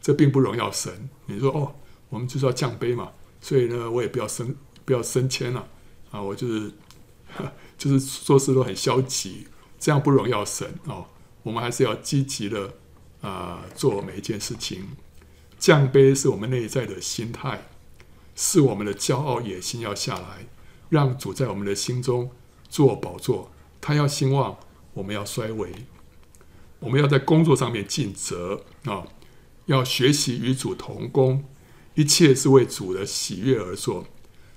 [0.00, 1.10] 这并不荣耀神。
[1.26, 1.74] 你说哦。
[2.10, 3.10] 我们就是要降卑嘛，
[3.40, 4.54] 所以呢，我也不要升，
[4.84, 5.66] 不要升迁了，
[6.12, 6.72] 啊，我就是，
[7.76, 9.48] 就是做事都很消极，
[9.80, 11.06] 这样不荣耀神哦。
[11.44, 12.74] 我们还是要积极的
[13.20, 14.88] 啊，做每一件事情。
[15.56, 17.68] 降卑是我们内在的心态，
[18.34, 20.46] 是我们的骄傲野心要下来，
[20.90, 22.30] 让主在我们的心中
[22.68, 23.52] 做宝座。
[23.80, 24.58] 他要兴旺，
[24.94, 25.72] 我们要衰微。
[26.80, 29.06] 我们要在工作上面尽责啊，
[29.66, 31.44] 要学习与主同工。
[31.94, 34.06] 一切是为主的喜悦而做，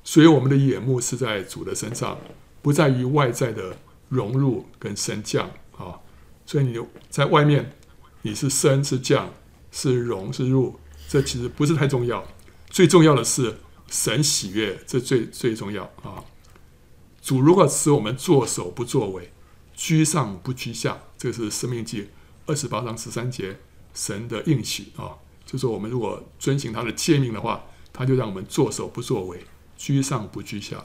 [0.04, 2.18] 所以我们的眼目是在主的身上，
[2.62, 3.78] 不在于外在的
[4.10, 6.00] 融入跟升降啊。
[6.48, 6.80] 所以你
[7.10, 7.74] 在外面，
[8.24, 9.32] 你是升是降，
[9.70, 12.26] 是荣是入，这其实不是太重要。
[12.70, 13.58] 最重要的是
[13.90, 16.24] 神喜悦，这最最重要啊。
[17.22, 19.32] 主如果使我们作首不作尾，
[19.76, 22.10] 居上不居下，这是生命记
[22.46, 23.60] 二十八章十三节
[23.94, 25.20] 神的应许啊。
[25.46, 29.46] 就是，我们如果遵行他的诫命的话，他就让我们作首不作尾，
[29.78, 30.84] 居上不居下。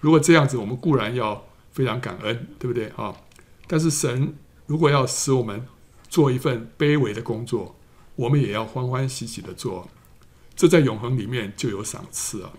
[0.00, 3.14] 如果这样子，我们固然要非常感恩，对不对啊？
[3.66, 4.36] 但是神
[4.68, 5.66] 如果要使我们
[6.08, 7.74] 做一份卑微的工作，
[8.14, 9.88] 我们也要欢欢喜喜的做。
[10.54, 12.52] 这在永恒里面就有赏赐啊，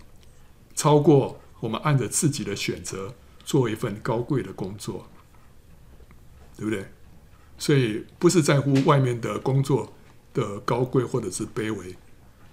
[0.76, 5.08] 超过我们按着自己的选择做一份高贵的工作，
[6.58, 6.86] 对不对？
[7.58, 9.94] 所以不是在乎外面的工作。
[10.32, 11.96] 的高贵或者是卑微，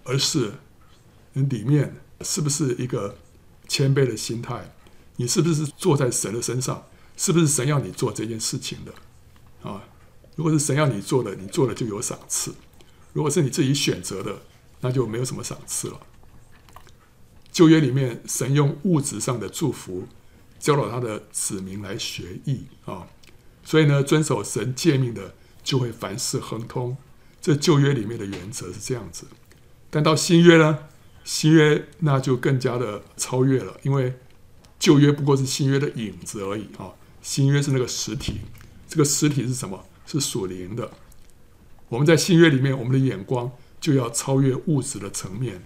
[0.02, 0.54] 而是
[1.34, 3.18] 你里面是不是一个
[3.68, 4.74] 谦卑的心态？
[5.16, 6.86] 你是不是坐在神的身上，
[7.18, 8.94] 是不是神要你做这件事情的？
[10.36, 12.52] 如果是神要你做的，你做了就有赏赐；
[13.12, 14.42] 如果是你自己选择的，
[14.82, 16.00] 那就没有什么赏赐了。
[17.50, 20.06] 旧约里面，神用物质上的祝福
[20.58, 23.08] 教导他的子民来学义啊，
[23.64, 25.34] 所以呢，遵守神诫命的
[25.64, 26.96] 就会凡事亨通。
[27.40, 29.26] 这旧约里面的原则是这样子。
[29.88, 30.80] 但到新约呢，
[31.24, 34.18] 新约那就更加的超越了，因为
[34.78, 38.40] 旧约不过是新约的影子而已啊，新约是那个实体。
[38.86, 39.82] 这个实体是什么？
[40.06, 40.90] 是属灵的。
[41.88, 43.50] 我们在新约里面，我们的眼光
[43.80, 45.60] 就要超越物质的层面，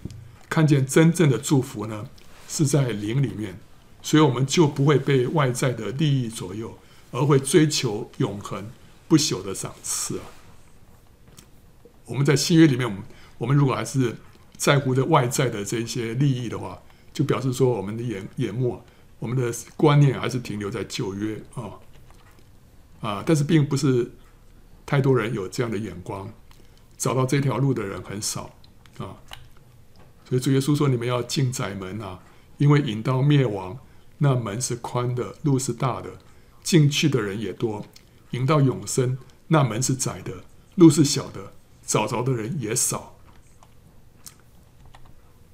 [0.49, 2.07] 看见真正的祝福呢，
[2.47, 3.59] 是在灵里面，
[4.01, 6.77] 所以我们就不会被外在的利益左右，
[7.11, 8.69] 而会追求永恒
[9.07, 10.25] 不朽的赏赐啊。
[12.05, 13.03] 我们在新约里面，我们
[13.37, 14.15] 我们如果还是
[14.57, 16.79] 在乎的外在的这些利益的话，
[17.13, 18.81] 就表示说我们的眼眼目，
[19.17, 21.79] 我们的观念还是停留在旧约啊
[22.99, 23.23] 啊！
[23.25, 24.11] 但是并不是
[24.91, 26.29] 太多人有这样的眼光，
[26.97, 28.53] 找到这条路的人很少
[28.97, 29.15] 啊。
[30.25, 32.19] 所以主耶稣说：“你们要进窄门啊，
[32.57, 33.79] 因为引到灭亡
[34.17, 36.19] 那门是宽的，路是大的，
[36.61, 37.85] 进去的人也多；
[38.31, 39.17] 引到永生
[39.47, 40.43] 那门是窄的，
[40.75, 41.53] 路是小的。”
[41.87, 43.15] 找着的人也少，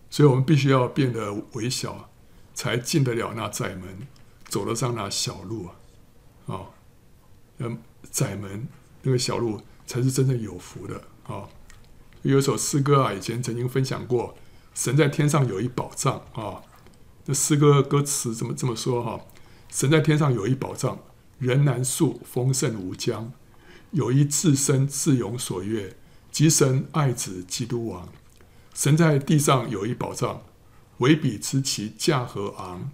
[0.09, 2.09] 所以我们必须要变得微小，
[2.55, 4.07] 才进得了那窄门，
[4.47, 5.67] 走得上那小路
[6.47, 6.55] 啊！
[6.55, 6.61] 啊，
[7.59, 7.77] 嗯，
[8.11, 8.67] 窄门
[9.07, 11.47] 那个小路才是真正有福的啊！
[12.23, 14.35] 有一首诗歌啊，以前曾经分享过，
[14.75, 16.61] 神在天上有一宝藏啊。
[17.23, 19.21] 那诗歌歌词怎么这么说哈？
[19.69, 20.99] 神在天上有一宝藏，
[21.39, 23.31] 人难述，丰盛无疆，
[23.91, 25.95] 有一至深至勇所悦。
[26.29, 28.09] 即神爱子基督王，
[28.73, 30.41] 神在地上有一宝藏，
[30.97, 32.91] 惟彼知其价何昂。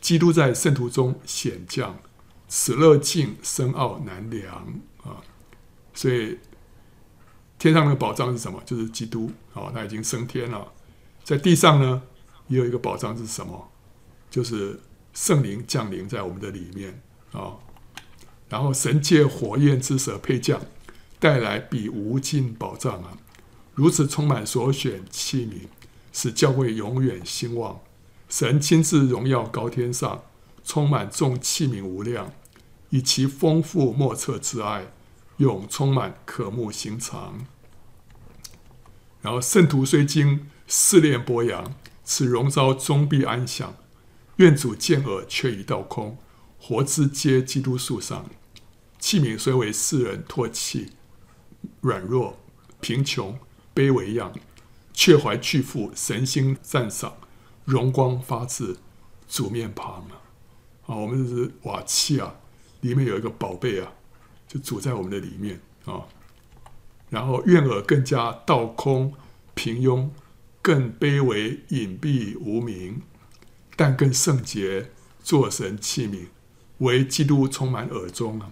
[0.00, 2.00] 基督在圣徒中显降，
[2.48, 4.56] 此乐尽深奥难量
[5.04, 5.22] 啊！
[5.94, 6.38] 所以
[7.58, 8.62] 天上的宝藏是什么？
[8.64, 10.72] 就是基督啊，他已经升天了。
[11.24, 12.02] 在地上呢，
[12.48, 13.70] 也有一个宝藏是什么？
[14.30, 14.80] 就是
[15.12, 17.56] 圣灵降临在我们的里面啊。
[18.48, 20.60] 然后神借火焰之舌配降。
[21.20, 23.16] 带来比无尽宝藏啊！
[23.76, 25.68] 如此充满所选器皿，
[26.12, 27.80] 使教会永远兴旺。
[28.28, 30.24] 神亲自荣耀高天上，
[30.64, 32.32] 充满众器皿无量，
[32.90, 34.86] 以其丰富莫测之爱，
[35.42, 37.46] 永充满渴慕心肠。
[39.20, 43.74] 然后圣徒虽经试炼剥洋，此荣召终必安享。
[44.36, 46.16] 愿主见尔，却已倒空，
[46.58, 48.30] 活之皆基督束上。
[48.98, 50.92] 器皿虽为世人唾弃。
[51.80, 52.40] 软弱、
[52.80, 53.38] 贫穷、
[53.72, 54.32] 卑微样，
[54.92, 57.16] 却怀巨富，神心赞赏，
[57.64, 58.78] 荣光发自
[59.28, 60.18] 主面庞啊！
[60.86, 62.34] 啊，我们这是瓦器啊，
[62.80, 63.92] 里面有一个宝贝啊，
[64.52, 66.04] 就住在我们的里面啊。
[67.08, 69.14] 然后愿尔更加倒空、
[69.54, 70.10] 平庸，
[70.60, 73.00] 更卑微、隐蔽、无名，
[73.74, 74.90] 但更圣洁，
[75.22, 76.26] 作神器皿，
[76.78, 78.50] 为基督充满耳中啊，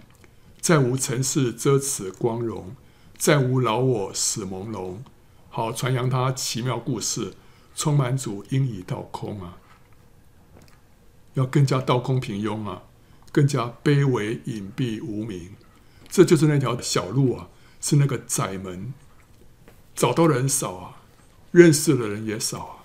[0.59, 2.75] 再无尘世遮此光荣。
[3.17, 4.95] 再无老我死朦胧，
[5.49, 7.35] 好传扬他奇妙故事，
[7.75, 9.59] 充满主应已倒空啊！
[11.35, 12.81] 要更加倒空平庸啊，
[13.31, 15.51] 更加卑微隐蔽无名，
[16.11, 17.49] 这就是那条小路啊，
[17.81, 18.93] 是那个窄门，
[19.95, 21.01] 找到的人少啊，
[21.49, 22.75] 认识的人也少啊，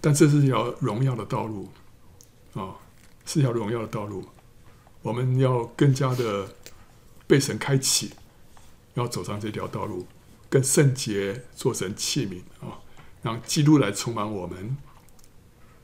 [0.00, 1.68] 但这是一条荣耀的道路
[2.54, 2.76] 啊，
[3.24, 4.24] 是条荣耀的道路，
[5.02, 6.56] 我们要更加的
[7.28, 8.14] 被神开启。
[8.94, 10.06] 要走上这条道路，
[10.50, 12.76] 更圣洁，做成器皿啊，
[13.22, 14.76] 让基督来充满我们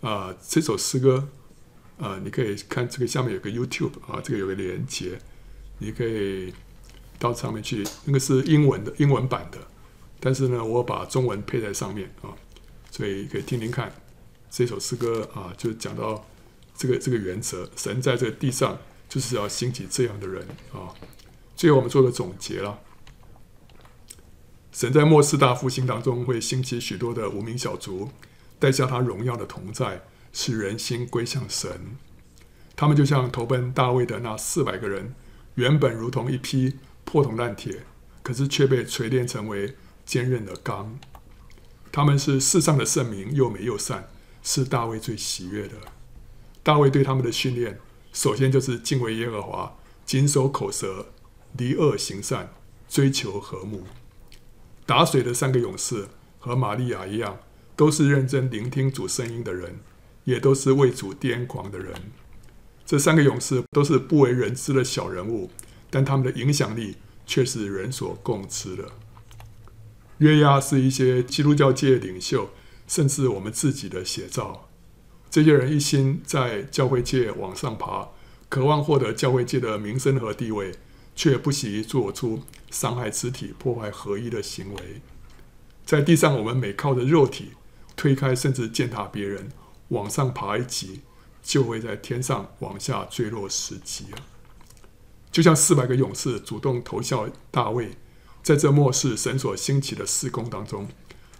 [0.02, 0.36] 啊！
[0.46, 1.26] 这首诗歌
[1.96, 5.18] 啊，你可以看这个下面有个 YouTube 啊，这个有个连接，
[5.78, 6.52] 你可以
[7.18, 7.86] 到上面去。
[8.04, 9.58] 那个是英文的，英文版的，
[10.20, 12.30] 但是呢，我把中文配在上面啊，
[12.90, 13.92] 所以可以听听看
[14.50, 16.26] 这首诗歌啊，就讲到
[16.74, 20.94] 这个这个原则：神在这个地上就是要兴起这样的人啊。
[21.56, 22.78] 最后我们做个总结了。
[24.70, 28.10] 神在末世大复兴当中会兴起许多的无名小卒，
[28.60, 30.02] 带下他荣耀的同在，
[30.32, 31.96] 使人心归向神。
[32.76, 35.14] 他们就像投奔大卫的那四百个人，
[35.56, 36.74] 原本如同一批
[37.08, 37.84] 破铜烂铁，
[38.22, 40.98] 可是却被锤炼成为坚韧的钢。
[41.90, 44.10] 他们是世上的圣民，又美又善，
[44.42, 45.76] 是大卫最喜悦的。
[46.62, 47.80] 大卫对他们的训练，
[48.12, 51.06] 首先就是敬畏耶和华，谨守口舌，
[51.56, 52.52] 离恶行善，
[52.90, 53.84] 追求和睦。
[54.84, 57.38] 打水的三个勇士和玛利亚一样，
[57.74, 59.78] 都是认真聆听主声音的人，
[60.24, 61.94] 也都是为主癫狂的人。
[62.84, 65.50] 这三个勇士都是不为人知的小人物，
[65.90, 68.84] 但他们的影响力却是人所共知的。
[70.18, 72.50] 约押是一些基督教界领袖，
[72.86, 74.68] 甚至我们自己的写照。
[75.30, 78.08] 这些人一心在教会界往上爬，
[78.48, 80.74] 渴望获得教会界的名声和地位，
[81.14, 85.02] 却不惜做出伤害肢体、破坏合一的行为。
[85.84, 87.52] 在地上，我们每靠着肉体
[87.94, 89.50] 推开甚至践踏别人，
[89.88, 91.02] 往上爬一级，
[91.42, 94.37] 就会在天上往下坠落十级啊！
[95.30, 97.90] 就像四百个勇士主动投效大卫，
[98.42, 100.88] 在这末世神所兴起的事工当中，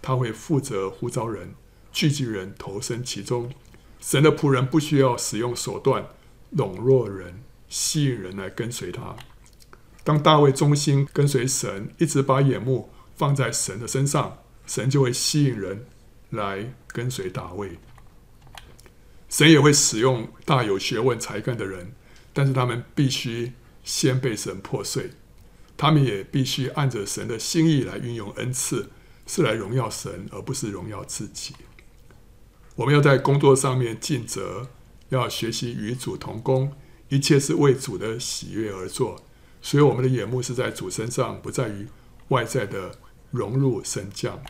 [0.01, 1.53] 他会负责呼召人、
[1.91, 3.51] 聚集人投身其中。
[3.99, 6.07] 神的仆人不需要使用手段
[6.51, 9.15] 笼络人、吸引人来跟随他。
[10.03, 15.85] 当大卫忠心跟随神，一直把眼目放在神的身上，神就会吸引人
[16.29, 17.77] 来跟随大卫。
[19.27, 21.93] 神也会使用大有学问、才干的人，
[22.31, 23.51] 但是他们必须
[23.83, 25.11] 先被神破碎。
[25.77, 28.89] 他们也必须按着神的心意来运用恩赐，
[29.25, 31.55] 是来荣耀神，而不是荣耀自己。
[32.75, 34.69] 我们要在工作上面尽责，
[35.09, 36.73] 要学习与主同工，
[37.07, 39.23] 一切是为主的喜悦而做。
[39.61, 41.87] 所以，我们的眼目是在主身上，不在于
[42.29, 42.91] 外在的
[43.31, 44.41] 荣辱升降。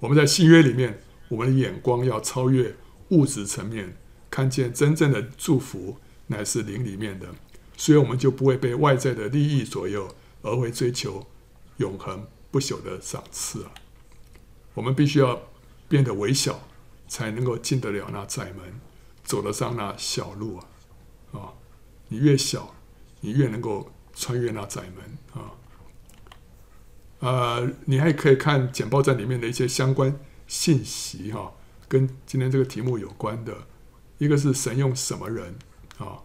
[0.00, 2.76] 我们在新约里面，我们的眼光要超越。
[3.10, 3.96] 物质层面
[4.28, 7.28] 看见真正的祝福乃是灵里面的，
[7.76, 11.26] 所以我们就不会被外在的利益左右，而会追求
[11.76, 13.70] 永恒不朽的赏赐啊！
[14.74, 15.42] 我们必须要
[15.88, 16.68] 变得微小，
[17.06, 18.80] 才能够进得了那窄门，
[19.24, 20.64] 走得上那小路啊！
[21.32, 21.52] 啊，
[22.08, 22.74] 你越小，
[23.20, 25.52] 你越能够穿越那窄门啊！
[27.18, 31.52] 呃，你还可以看简报站里面的一些相关信息哈。
[31.88, 33.66] 跟今天这个题目有关的，
[34.18, 35.56] 一个是神用什么人
[35.98, 36.22] 啊？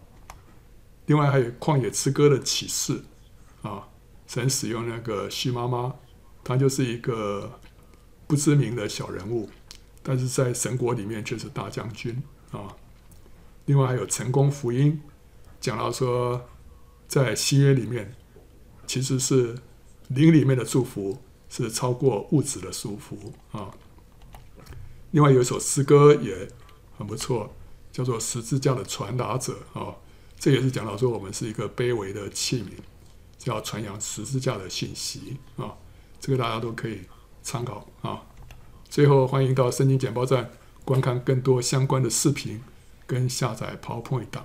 [1.06, 3.02] 另外还有《旷野之歌》的启示
[3.62, 3.88] 啊，
[4.26, 5.94] 神使用那个须妈妈，
[6.44, 7.58] 她就是一个
[8.26, 9.50] 不知名的小人物，
[10.02, 12.76] 但是在神国里面却是大将军啊。
[13.66, 15.00] 另外还有成功福音，
[15.60, 16.48] 讲到说，
[17.06, 18.14] 在新约里面，
[18.86, 19.56] 其实是
[20.08, 23.70] 灵里面的祝福是超过物质的祝福啊。
[25.10, 26.48] 另外有一首诗歌也
[26.96, 27.54] 很不错，
[27.92, 29.94] 叫做《十字架的传达者》啊，
[30.42, 32.72] 这也是讲到说我们是一个卑微的器皿，
[33.38, 35.72] 就要传扬十字架的信息啊。
[36.18, 37.02] 这个大家都可以
[37.44, 38.20] 参考啊。
[38.90, 40.50] 最后欢迎到圣经简报站
[40.84, 42.60] 观看更多相关的视频
[43.06, 44.44] 跟下载 PowerPoint 档。